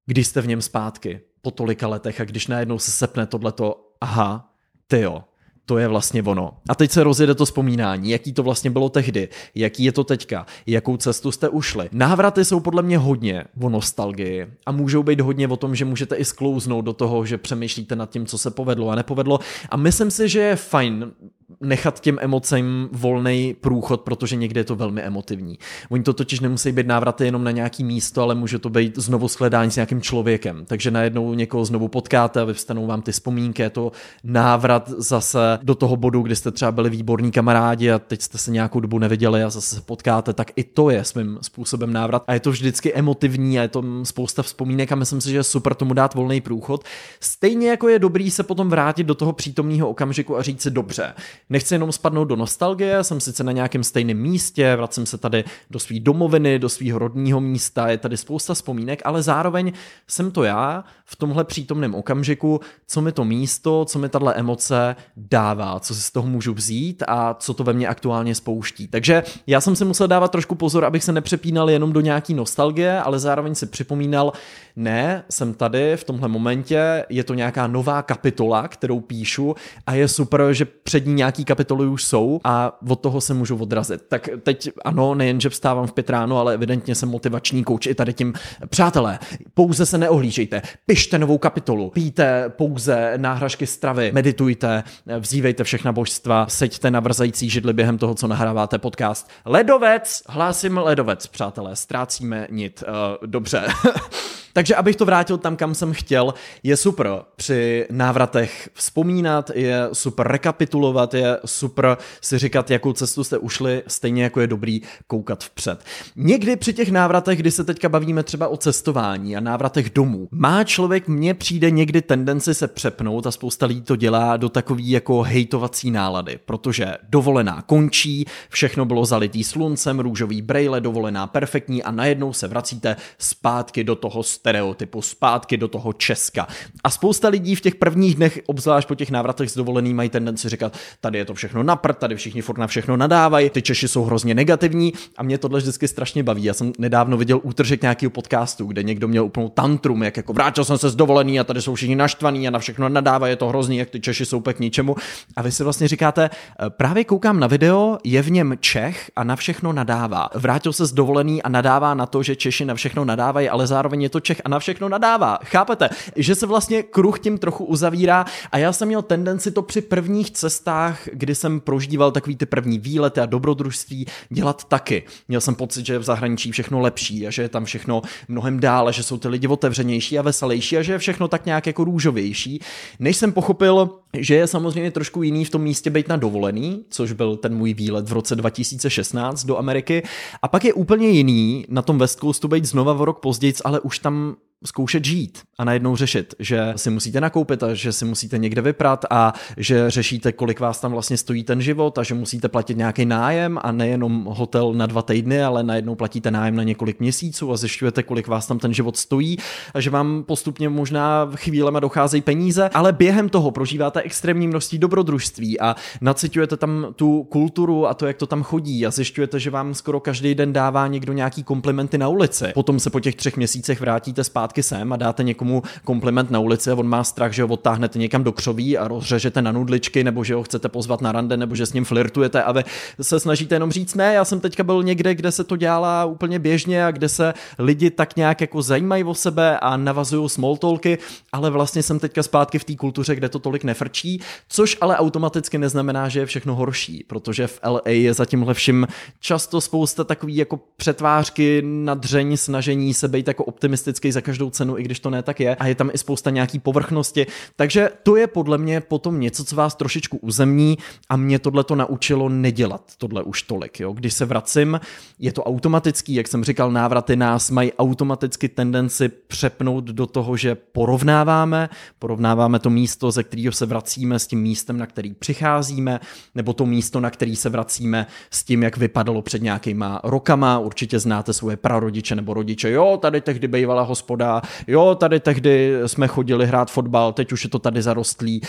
když 0.06 0.26
jste 0.26 0.40
v 0.40 0.46
něm 0.46 0.62
zpátky 0.62 1.20
po 1.42 1.50
tolika 1.50 1.88
letech 1.88 2.20
a 2.20 2.24
když 2.24 2.46
najednou 2.46 2.78
se 2.78 2.90
sepne 2.90 3.26
tohleto, 3.26 3.90
aha, 4.00 4.52
ty 4.86 5.00
jo, 5.00 5.24
to 5.68 5.78
je 5.78 5.88
vlastně 5.88 6.22
ono. 6.22 6.52
A 6.68 6.74
teď 6.74 6.90
se 6.90 7.04
rozjede 7.04 7.34
to 7.34 7.44
vzpomínání, 7.44 8.10
jaký 8.10 8.32
to 8.32 8.42
vlastně 8.42 8.70
bylo 8.70 8.88
tehdy, 8.88 9.28
jaký 9.54 9.84
je 9.84 9.92
to 9.92 10.04
teďka, 10.04 10.46
jakou 10.66 10.96
cestu 10.96 11.32
jste 11.32 11.48
ušli. 11.48 11.88
Návraty 11.92 12.44
jsou 12.44 12.60
podle 12.60 12.82
mě 12.82 12.98
hodně 12.98 13.44
o 13.60 13.68
nostalgii 13.68 14.46
a 14.66 14.72
můžou 14.72 15.02
být 15.02 15.20
hodně 15.20 15.48
o 15.48 15.56
tom, 15.56 15.74
že 15.74 15.84
můžete 15.84 16.16
i 16.16 16.24
sklouznout 16.24 16.84
do 16.84 16.92
toho, 16.92 17.26
že 17.26 17.38
přemýšlíte 17.38 17.96
nad 17.96 18.10
tím, 18.10 18.26
co 18.26 18.38
se 18.38 18.50
povedlo 18.50 18.90
a 18.90 18.94
nepovedlo. 18.94 19.38
A 19.70 19.76
myslím 19.76 20.10
si, 20.10 20.28
že 20.28 20.40
je 20.40 20.56
fajn 20.56 21.12
nechat 21.60 22.00
těm 22.00 22.18
emocím 22.20 22.88
volný 22.92 23.56
průchod, 23.60 24.00
protože 24.00 24.36
někde 24.36 24.60
je 24.60 24.64
to 24.64 24.76
velmi 24.76 25.00
emotivní. 25.00 25.58
Oni 25.88 26.02
to 26.02 26.12
totiž 26.12 26.40
nemusí 26.40 26.72
být 26.72 26.86
návraty 26.86 27.24
jenom 27.24 27.44
na 27.44 27.50
nějaký 27.50 27.84
místo, 27.84 28.22
ale 28.22 28.34
může 28.34 28.58
to 28.58 28.70
být 28.70 28.98
znovu 28.98 29.28
shledání 29.28 29.70
s 29.70 29.76
nějakým 29.76 30.00
člověkem. 30.02 30.64
Takže 30.66 30.90
najednou 30.90 31.34
někoho 31.34 31.64
znovu 31.64 31.88
potkáte 31.88 32.40
a 32.40 32.44
vyvstanou 32.44 32.86
vám 32.86 33.02
ty 33.02 33.12
vzpomínky, 33.12 33.62
je 33.62 33.70
to 33.70 33.92
návrat 34.24 34.88
zase 34.88 35.58
do 35.62 35.74
toho 35.74 35.96
bodu, 35.96 36.22
kdy 36.22 36.36
jste 36.36 36.50
třeba 36.50 36.72
byli 36.72 36.90
výborní 36.90 37.30
kamarádi 37.30 37.90
a 37.90 37.98
teď 37.98 38.22
jste 38.22 38.38
se 38.38 38.50
nějakou 38.50 38.80
dobu 38.80 38.98
neviděli 38.98 39.42
a 39.42 39.50
zase 39.50 39.76
se 39.76 39.80
potkáte, 39.80 40.32
tak 40.32 40.50
i 40.56 40.64
to 40.64 40.90
je 40.90 41.04
svým 41.04 41.38
způsobem 41.42 41.92
návrat. 41.92 42.24
A 42.26 42.34
je 42.34 42.40
to 42.40 42.50
vždycky 42.50 42.94
emotivní 42.94 43.58
a 43.58 43.62
je 43.62 43.68
to 43.68 43.84
spousta 44.02 44.42
vzpomínek 44.42 44.92
a 44.92 44.96
myslím 44.96 45.20
si, 45.20 45.30
že 45.30 45.36
je 45.36 45.42
super 45.42 45.74
tomu 45.74 45.94
dát 45.94 46.14
volný 46.14 46.40
průchod. 46.40 46.84
Stejně 47.20 47.70
jako 47.70 47.88
je 47.88 47.98
dobrý 47.98 48.30
se 48.30 48.42
potom 48.42 48.68
vrátit 48.68 49.04
do 49.04 49.14
toho 49.14 49.32
přítomného 49.32 49.88
okamžiku 49.88 50.36
a 50.36 50.42
říct 50.42 50.62
si 50.62 50.70
dobře, 50.70 51.14
Nechci 51.50 51.74
jenom 51.74 51.92
spadnout 51.92 52.28
do 52.28 52.36
nostalgie, 52.36 53.04
jsem 53.04 53.20
sice 53.20 53.44
na 53.44 53.52
nějakém 53.52 53.84
stejném 53.84 54.18
místě, 54.18 54.76
vracím 54.76 55.06
se 55.06 55.18
tady 55.18 55.44
do 55.70 55.78
své 55.78 56.00
domoviny, 56.00 56.58
do 56.58 56.68
svého 56.68 56.98
rodního 56.98 57.40
místa, 57.40 57.88
je 57.88 57.98
tady 57.98 58.16
spousta 58.16 58.54
vzpomínek, 58.54 59.02
ale 59.04 59.22
zároveň 59.22 59.72
jsem 60.06 60.30
to 60.30 60.44
já 60.44 60.84
v 61.04 61.16
tomhle 61.16 61.44
přítomném 61.44 61.94
okamžiku, 61.94 62.60
co 62.86 63.00
mi 63.00 63.12
to 63.12 63.24
místo, 63.24 63.84
co 63.84 63.98
mi 63.98 64.08
tahle 64.08 64.34
emoce 64.34 64.96
dává, 65.16 65.80
co 65.80 65.94
si 65.94 66.02
z 66.02 66.10
toho 66.10 66.28
můžu 66.28 66.54
vzít 66.54 67.02
a 67.08 67.34
co 67.34 67.54
to 67.54 67.64
ve 67.64 67.72
mně 67.72 67.88
aktuálně 67.88 68.34
spouští. 68.34 68.88
Takže 68.88 69.22
já 69.46 69.60
jsem 69.60 69.76
si 69.76 69.84
musel 69.84 70.08
dávat 70.08 70.30
trošku 70.30 70.54
pozor, 70.54 70.84
abych 70.84 71.04
se 71.04 71.12
nepřepínal 71.12 71.70
jenom 71.70 71.92
do 71.92 72.00
nějaký 72.00 72.34
nostalgie, 72.34 73.00
ale 73.00 73.18
zároveň 73.18 73.54
si 73.54 73.66
připomínal, 73.66 74.32
ne, 74.76 75.24
jsem 75.30 75.54
tady 75.54 75.96
v 75.96 76.04
tomhle 76.04 76.28
momentě, 76.28 77.04
je 77.08 77.24
to 77.24 77.34
nějaká 77.34 77.66
nová 77.66 78.02
kapitola, 78.02 78.68
kterou 78.68 79.00
píšu 79.00 79.54
a 79.86 79.94
je 79.94 80.08
super, 80.08 80.42
že 80.52 80.64
před 80.64 81.06
ní 81.06 81.14
nějaký 81.28 81.44
kapitoly 81.44 81.86
už 81.86 82.04
jsou 82.04 82.40
a 82.44 82.78
od 82.88 83.00
toho 83.00 83.20
se 83.20 83.34
můžu 83.34 83.56
odrazit. 83.56 84.02
Tak 84.08 84.28
teď 84.42 84.70
ano, 84.84 85.14
nejen, 85.14 85.40
že 85.40 85.48
vstávám 85.48 85.86
v 85.86 85.92
pět 85.92 86.10
ráno, 86.10 86.38
ale 86.38 86.54
evidentně 86.54 86.94
jsem 86.94 87.08
motivační 87.08 87.64
kouč 87.64 87.86
i 87.86 87.94
tady 87.94 88.12
tím. 88.12 88.32
Přátelé, 88.68 89.18
pouze 89.54 89.86
se 89.86 89.98
neohlížejte, 89.98 90.62
pište 90.86 91.18
novou 91.18 91.38
kapitolu, 91.38 91.90
píte 91.90 92.48
pouze 92.48 93.12
náhražky 93.16 93.66
stravy, 93.66 94.10
meditujte, 94.14 94.84
vzívejte 95.18 95.64
všechna 95.64 95.92
božstva, 95.92 96.46
seďte 96.48 96.90
na 96.90 97.00
vrzající 97.00 97.50
židli 97.50 97.72
během 97.72 97.98
toho, 97.98 98.14
co 98.14 98.26
nahráváte 98.26 98.78
podcast. 98.78 99.30
Ledovec, 99.44 100.22
hlásím 100.28 100.78
ledovec, 100.78 101.26
přátelé, 101.26 101.76
ztrácíme 101.76 102.46
nit. 102.50 102.84
Uh, 102.88 103.26
dobře. 103.26 103.66
Takže 104.58 104.74
abych 104.74 104.96
to 104.96 105.04
vrátil 105.04 105.38
tam, 105.38 105.56
kam 105.56 105.74
jsem 105.74 105.92
chtěl, 105.92 106.34
je 106.62 106.76
super 106.76 107.10
při 107.36 107.86
návratech 107.90 108.70
vzpomínat, 108.74 109.50
je 109.54 109.88
super 109.92 110.28
rekapitulovat, 110.28 111.14
je 111.14 111.38
super 111.44 111.96
si 112.20 112.38
říkat, 112.38 112.70
jakou 112.70 112.92
cestu 112.92 113.24
jste 113.24 113.38
ušli, 113.38 113.82
stejně 113.86 114.22
jako 114.22 114.40
je 114.40 114.46
dobrý 114.46 114.80
koukat 115.06 115.44
vpřed. 115.44 115.84
Někdy 116.16 116.56
při 116.56 116.72
těch 116.72 116.90
návratech, 116.90 117.38
kdy 117.38 117.50
se 117.50 117.64
teďka 117.64 117.88
bavíme 117.88 118.22
třeba 118.22 118.48
o 118.48 118.56
cestování 118.56 119.36
a 119.36 119.40
návratech 119.40 119.90
domů, 119.90 120.28
má 120.30 120.64
člověk, 120.64 121.08
mně 121.08 121.34
přijde 121.34 121.70
někdy 121.70 122.02
tendenci 122.02 122.54
se 122.54 122.68
přepnout 122.68 123.26
a 123.26 123.30
spousta 123.30 123.66
lidí 123.66 123.82
to 123.82 123.96
dělá 123.96 124.36
do 124.36 124.48
takový 124.48 124.90
jako 124.90 125.22
hejtovací 125.22 125.90
nálady, 125.90 126.38
protože 126.46 126.96
dovolená 127.08 127.62
končí, 127.62 128.26
všechno 128.48 128.84
bylo 128.84 129.04
zalitý 129.04 129.44
sluncem, 129.44 130.00
růžový 130.00 130.42
brejle, 130.42 130.80
dovolená 130.80 131.26
perfektní 131.26 131.82
a 131.82 131.90
najednou 131.90 132.32
se 132.32 132.48
vracíte 132.48 132.96
zpátky 133.18 133.84
do 133.84 133.94
toho 133.94 134.22
stereotypu 134.48 135.02
zpátky 135.02 135.56
do 135.56 135.68
toho 135.68 135.92
Česka. 135.92 136.46
A 136.84 136.90
spousta 136.90 137.28
lidí 137.28 137.54
v 137.54 137.60
těch 137.60 137.74
prvních 137.74 138.14
dnech, 138.14 138.40
obzvlášť 138.46 138.88
po 138.88 138.94
těch 138.94 139.10
návratech 139.10 139.50
z 139.50 139.54
dovolený, 139.54 139.94
mají 139.94 140.08
tendenci 140.08 140.48
říkat, 140.48 140.76
tady 141.00 141.18
je 141.18 141.24
to 141.24 141.34
všechno 141.34 141.62
naprt, 141.62 141.98
tady 141.98 142.16
všichni 142.16 142.42
furt 142.42 142.58
na 142.58 142.66
všechno 142.66 142.96
nadávají, 142.96 143.50
ty 143.50 143.62
Češi 143.62 143.88
jsou 143.88 144.04
hrozně 144.04 144.34
negativní 144.34 144.92
a 145.16 145.22
mě 145.22 145.38
tohle 145.38 145.60
vždycky 145.60 145.88
strašně 145.88 146.22
baví. 146.22 146.44
Já 146.44 146.54
jsem 146.54 146.72
nedávno 146.78 147.16
viděl 147.16 147.40
útržek 147.42 147.82
nějakého 147.82 148.10
podcastu, 148.10 148.66
kde 148.66 148.82
někdo 148.82 149.08
měl 149.08 149.24
úplnou 149.24 149.48
tantrum, 149.48 150.02
jak 150.02 150.16
jako 150.16 150.32
vrátil 150.32 150.64
jsem 150.64 150.78
se 150.78 150.90
z 150.90 150.96
dovolený 150.96 151.40
a 151.40 151.44
tady 151.44 151.62
jsou 151.62 151.74
všichni 151.74 151.96
naštvaní 151.96 152.48
a 152.48 152.50
na 152.50 152.58
všechno 152.58 152.88
nadávají, 152.88 153.32
je 153.32 153.36
to 153.36 153.48
hrozný, 153.48 153.76
jak 153.76 153.90
ty 153.90 154.00
Češi 154.00 154.26
jsou 154.26 154.40
k 154.40 154.58
ničemu. 154.58 154.96
A 155.36 155.42
vy 155.42 155.52
si 155.52 155.64
vlastně 155.64 155.88
říkáte, 155.88 156.24
e, 156.24 156.70
právě 156.70 157.04
koukám 157.04 157.40
na 157.40 157.46
video, 157.46 157.98
je 158.04 158.22
v 158.22 158.30
něm 158.30 158.54
Čech 158.60 159.10
a 159.16 159.24
na 159.24 159.36
všechno 159.36 159.72
nadává. 159.72 160.28
Vrátil 160.34 160.72
se 160.72 160.86
z 160.86 160.92
dovolený 160.92 161.42
a 161.42 161.48
nadává 161.48 161.94
na 161.94 162.06
to, 162.06 162.22
že 162.22 162.36
Češi 162.36 162.64
na 162.64 162.74
všechno 162.74 163.04
nadávají, 163.04 163.48
ale 163.48 163.66
zároveň 163.66 164.02
je 164.02 164.08
to 164.08 164.20
Čech 164.20 164.37
lidech 164.38 164.42
a 164.44 164.48
na 164.48 164.58
všechno 164.58 164.88
nadává. 164.88 165.38
Chápete? 165.44 165.88
Že 166.16 166.34
se 166.34 166.46
vlastně 166.46 166.82
kruh 166.82 167.18
tím 167.18 167.38
trochu 167.38 167.64
uzavírá 167.64 168.24
a 168.52 168.58
já 168.58 168.72
jsem 168.72 168.88
měl 168.88 169.02
tendenci 169.02 169.50
to 169.50 169.62
při 169.62 169.80
prvních 169.80 170.30
cestách, 170.30 171.08
kdy 171.12 171.34
jsem 171.34 171.60
prožíval 171.60 172.10
takový 172.12 172.36
ty 172.36 172.46
první 172.46 172.78
výlety 172.78 173.20
a 173.20 173.26
dobrodružství, 173.26 174.06
dělat 174.30 174.64
taky. 174.64 175.02
Měl 175.28 175.40
jsem 175.40 175.54
pocit, 175.54 175.86
že 175.86 175.92
je 175.92 175.98
v 175.98 176.02
zahraničí 176.02 176.52
všechno 176.52 176.80
lepší 176.80 177.26
a 177.26 177.30
že 177.30 177.42
je 177.42 177.48
tam 177.48 177.64
všechno 177.64 178.02
mnohem 178.28 178.60
dále, 178.60 178.92
že 178.92 179.02
jsou 179.02 179.18
ty 179.18 179.28
lidi 179.28 179.46
otevřenější 179.46 180.18
a 180.18 180.22
veselější 180.22 180.76
a 180.78 180.82
že 180.82 180.92
je 180.92 180.98
všechno 180.98 181.28
tak 181.28 181.46
nějak 181.46 181.66
jako 181.66 181.84
růžovější. 181.84 182.60
Než 182.98 183.16
jsem 183.16 183.32
pochopil, 183.32 183.90
že 184.18 184.34
je 184.34 184.46
samozřejmě 184.46 184.90
trošku 184.90 185.22
jiný 185.22 185.44
v 185.44 185.50
tom 185.50 185.62
místě 185.62 185.90
být 185.90 186.08
na 186.08 186.16
dovolený, 186.16 186.84
což 186.90 187.12
byl 187.12 187.36
ten 187.36 187.54
můj 187.54 187.74
výlet 187.74 188.08
v 188.08 188.12
roce 188.12 188.36
2016 188.36 189.44
do 189.44 189.58
Ameriky. 189.58 190.02
A 190.42 190.48
pak 190.48 190.64
je 190.64 190.72
úplně 190.72 191.08
jiný 191.08 191.64
na 191.68 191.82
tom 191.82 191.98
West 191.98 192.18
Coastu 192.18 192.48
být 192.48 192.64
znova 192.64 192.92
o 192.92 193.04
rok 193.04 193.20
později, 193.20 193.54
ale 193.64 193.80
už 193.80 193.98
tam 193.98 194.27
zkoušet 194.64 195.04
žít 195.04 195.38
a 195.58 195.64
najednou 195.64 195.96
řešit, 195.96 196.34
že 196.38 196.72
si 196.76 196.90
musíte 196.90 197.20
nakoupit 197.20 197.62
a 197.62 197.74
že 197.74 197.92
si 197.92 198.04
musíte 198.04 198.38
někde 198.38 198.62
vyprat 198.62 199.04
a 199.10 199.32
že 199.56 199.90
řešíte, 199.90 200.32
kolik 200.32 200.60
vás 200.60 200.80
tam 200.80 200.92
vlastně 200.92 201.16
stojí 201.16 201.44
ten 201.44 201.62
život 201.62 201.98
a 201.98 202.02
že 202.02 202.14
musíte 202.14 202.48
platit 202.48 202.76
nějaký 202.76 203.04
nájem 203.04 203.58
a 203.62 203.72
nejenom 203.72 204.24
hotel 204.24 204.72
na 204.72 204.86
dva 204.86 205.02
týdny, 205.02 205.42
ale 205.42 205.62
najednou 205.62 205.94
platíte 205.94 206.30
nájem 206.30 206.56
na 206.56 206.62
několik 206.62 207.00
měsíců 207.00 207.52
a 207.52 207.56
zjišťujete, 207.56 208.02
kolik 208.02 208.28
vás 208.28 208.46
tam 208.46 208.58
ten 208.58 208.74
život 208.74 208.96
stojí 208.96 209.36
a 209.74 209.80
že 209.80 209.90
vám 209.90 210.24
postupně 210.26 210.68
možná 210.68 211.30
chvílema 211.34 211.80
docházejí 211.80 212.22
peníze, 212.22 212.68
ale 212.74 212.92
během 212.92 213.28
toho 213.28 213.50
prožíváte 213.50 214.02
extrémní 214.02 214.48
množství 214.48 214.78
dobrodružství 214.78 215.60
a 215.60 215.76
nacitujete 216.00 216.56
tam 216.56 216.86
tu 216.96 217.22
kulturu 217.24 217.86
a 217.86 217.94
to, 217.94 218.06
jak 218.06 218.16
to 218.16 218.26
tam 218.26 218.42
chodí 218.42 218.86
a 218.86 218.90
zjišťujete, 218.90 219.40
že 219.40 219.50
vám 219.50 219.74
skoro 219.74 220.00
každý 220.00 220.34
den 220.34 220.52
dává 220.52 220.86
někdo 220.86 221.12
nějaký 221.12 221.42
komplimenty 221.42 221.98
na 221.98 222.08
ulici. 222.08 222.44
Potom 222.54 222.80
se 222.80 222.90
po 222.90 223.00
těch 223.00 223.14
třech 223.14 223.36
měsících 223.36 223.80
vrátíte 223.80 224.24
zpátky 224.24 224.47
zpátky 224.48 224.62
sem 224.62 224.92
a 224.92 224.96
dáte 224.96 225.22
někomu 225.22 225.62
kompliment 225.84 226.30
na 226.30 226.38
ulici 226.38 226.70
a 226.70 226.74
on 226.74 226.88
má 226.88 227.04
strach, 227.04 227.32
že 227.32 227.42
ho 227.42 227.48
odtáhnete 227.48 227.98
někam 227.98 228.24
do 228.24 228.32
křoví 228.32 228.78
a 228.78 228.88
rozřežete 228.88 229.42
na 229.42 229.52
nudličky, 229.52 230.04
nebo 230.04 230.24
že 230.24 230.34
ho 230.34 230.42
chcete 230.42 230.68
pozvat 230.68 231.00
na 231.00 231.12
rande, 231.12 231.36
nebo 231.36 231.54
že 231.54 231.66
s 231.66 231.72
ním 231.72 231.84
flirtujete 231.84 232.42
a 232.42 232.52
vy 232.52 232.64
se 233.00 233.20
snažíte 233.20 233.54
jenom 233.54 233.70
říct, 233.70 233.94
ne, 233.94 234.14
já 234.14 234.24
jsem 234.24 234.40
teďka 234.40 234.64
byl 234.64 234.82
někde, 234.82 235.14
kde 235.14 235.32
se 235.32 235.44
to 235.44 235.56
dělá 235.56 236.04
úplně 236.04 236.38
běžně 236.38 236.84
a 236.84 236.90
kde 236.90 237.08
se 237.08 237.34
lidi 237.58 237.90
tak 237.90 238.16
nějak 238.16 238.40
jako 238.40 238.62
zajímají 238.62 239.04
o 239.04 239.14
sebe 239.14 239.58
a 239.58 239.76
navazují 239.76 240.28
small 240.28 240.56
talky, 240.56 240.98
ale 241.32 241.50
vlastně 241.50 241.82
jsem 241.82 241.98
teďka 241.98 242.22
zpátky 242.22 242.58
v 242.58 242.64
té 242.64 242.76
kultuře, 242.76 243.14
kde 243.14 243.28
to 243.28 243.38
tolik 243.38 243.64
nefrčí, 243.64 244.20
což 244.48 244.78
ale 244.80 244.96
automaticky 244.96 245.58
neznamená, 245.58 246.08
že 246.08 246.20
je 246.20 246.26
všechno 246.26 246.54
horší, 246.54 247.04
protože 247.06 247.46
v 247.46 247.60
LA 247.66 247.80
je 247.86 248.14
za 248.14 248.24
tímhle 248.24 248.54
vším 248.54 248.86
často 249.20 249.60
spousta 249.60 250.04
takový 250.04 250.36
jako 250.36 250.60
přetvářky, 250.76 251.62
nadření, 251.64 252.36
snažení 252.36 252.94
se 252.94 253.08
být 253.08 253.28
jako 253.28 253.44
optimistický 253.44 254.12
za 254.12 254.20
každou 254.20 254.37
každou 254.38 254.50
cenu, 254.50 254.78
i 254.78 254.82
když 254.82 255.00
to 255.00 255.10
ne 255.10 255.22
tak 255.22 255.40
je. 255.40 255.56
A 255.56 255.66
je 255.66 255.74
tam 255.74 255.90
i 255.92 255.98
spousta 255.98 256.30
nějaký 256.30 256.58
povrchnosti. 256.58 257.26
Takže 257.56 257.90
to 258.02 258.16
je 258.16 258.26
podle 258.26 258.58
mě 258.58 258.80
potom 258.80 259.20
něco, 259.20 259.44
co 259.44 259.56
vás 259.56 259.74
trošičku 259.74 260.16
uzemní 260.16 260.78
a 261.08 261.16
mě 261.16 261.38
tohle 261.38 261.64
to 261.64 261.74
naučilo 261.74 262.28
nedělat 262.28 262.82
tohle 262.98 263.22
už 263.22 263.42
tolik. 263.42 263.80
Jo? 263.80 263.92
Když 263.92 264.14
se 264.14 264.24
vracím, 264.24 264.80
je 265.18 265.32
to 265.32 265.42
automatický, 265.42 266.14
jak 266.14 266.28
jsem 266.28 266.44
říkal, 266.44 266.70
návraty 266.70 267.16
nás 267.16 267.50
mají 267.50 267.72
automaticky 267.72 268.48
tendenci 268.48 269.08
přepnout 269.08 269.84
do 269.84 270.06
toho, 270.06 270.36
že 270.36 270.54
porovnáváme, 270.54 271.68
porovnáváme 271.98 272.58
to 272.58 272.70
místo, 272.70 273.10
ze 273.10 273.22
kterého 273.22 273.52
se 273.52 273.66
vracíme 273.66 274.18
s 274.18 274.26
tím 274.26 274.40
místem, 274.40 274.78
na 274.78 274.86
který 274.86 275.14
přicházíme, 275.14 276.00
nebo 276.34 276.52
to 276.52 276.66
místo, 276.66 277.00
na 277.00 277.10
který 277.10 277.36
se 277.36 277.48
vracíme 277.48 278.06
s 278.30 278.44
tím, 278.44 278.62
jak 278.62 278.76
vypadalo 278.76 279.22
před 279.22 279.42
nějakýma 279.42 280.00
rokama. 280.04 280.58
Určitě 280.58 280.98
znáte 280.98 281.32
svoje 281.32 281.56
prarodiče 281.56 282.14
nebo 282.14 282.34
rodiče. 282.34 282.70
Jo, 282.70 282.98
tady 283.02 283.20
tehdy 283.20 283.48
bývala 283.48 283.82
hospoda 283.82 284.27
jo, 284.66 284.94
tady 284.94 285.20
tehdy 285.20 285.72
jsme 285.86 286.08
chodili 286.08 286.46
hrát 286.46 286.70
fotbal, 286.70 287.12
teď 287.12 287.32
už 287.32 287.44
je 287.44 287.50
to 287.50 287.58
tady 287.58 287.82
zarostlý, 287.82 288.40